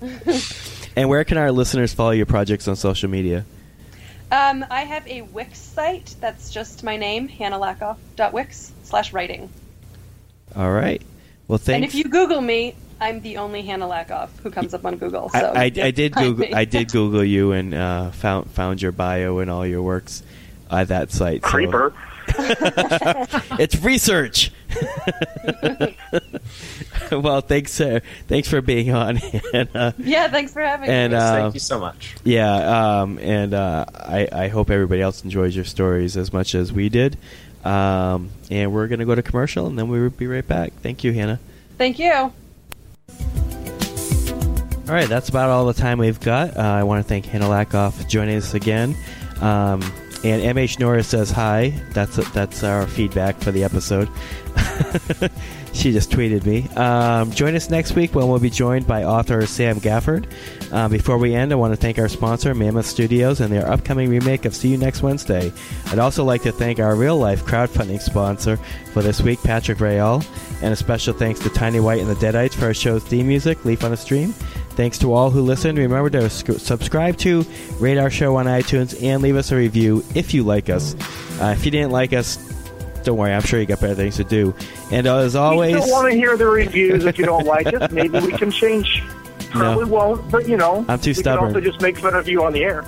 [0.02, 0.40] away.
[0.96, 3.44] And where can our listeners follow your projects on social media?
[4.32, 9.50] Um, I have a Wix site that's just my name, hannah.lackoff.wix slash writing.
[10.54, 11.02] All right.
[11.48, 14.84] Well, thank And if you Google me, I'm the only Hannah Lackoff who comes up
[14.84, 15.30] on Google.
[15.30, 16.46] So I, I, I did Google.
[16.46, 16.52] me.
[16.52, 20.22] I did Google you and uh, found found your bio and all your works
[20.70, 21.42] at that site.
[21.42, 21.94] so- Creeper.
[23.58, 24.52] it's research.
[27.10, 27.80] well, thanks.
[27.80, 29.18] Uh, thanks for being on,
[29.54, 31.18] and uh, Yeah, thanks for having And, me.
[31.18, 32.14] uh, Thank you so much.
[32.24, 36.72] yeah, um, and uh, I, I hope everybody else enjoys your stories as much as
[36.72, 37.16] we did.
[37.64, 40.72] Um, and we're gonna go to commercial, and then we'll be right back.
[40.82, 41.38] Thank you, Hannah.
[41.76, 42.12] Thank you.
[42.12, 42.32] All
[44.96, 46.56] right, that's about all the time we've got.
[46.56, 48.96] Uh, I want to thank Hannah Lackoff for joining us again.
[49.40, 49.80] Um,
[50.24, 51.70] and MH Norris says hi.
[51.90, 54.08] That's that's our feedback for the episode.
[55.72, 56.68] She just tweeted me.
[56.76, 60.26] Um, join us next week when we'll be joined by author Sam Gafford.
[60.72, 64.10] Uh, before we end, I want to thank our sponsor, Mammoth Studios, and their upcoming
[64.10, 65.52] remake of See You Next Wednesday.
[65.86, 68.56] I'd also like to thank our real life crowdfunding sponsor
[68.92, 70.26] for this week, Patrick Rayall,
[70.62, 73.64] and a special thanks to Tiny White and the Deadites for our show's theme music,
[73.64, 74.34] Leaf on a Stream.
[74.70, 75.78] Thanks to all who listened.
[75.78, 77.44] Remember to subscribe to,
[77.78, 80.94] rate our show on iTunes, and leave us a review if you like us.
[81.40, 82.36] Uh, if you didn't like us,
[83.02, 84.54] don't worry, I'm sure you got better things to do.
[84.90, 87.90] And as always, We still want to hear the reviews if you don't like us.
[87.92, 89.02] Maybe we can change.
[89.50, 91.52] Probably won't, but you know, I'm too we stubborn.
[91.52, 92.84] can also just make fun of you on the air.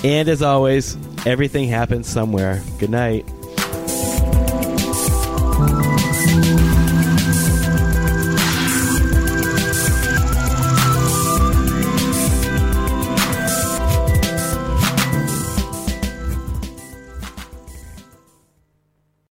[0.04, 0.96] and as always,
[1.26, 2.62] everything happens somewhere.
[2.78, 3.28] Good night.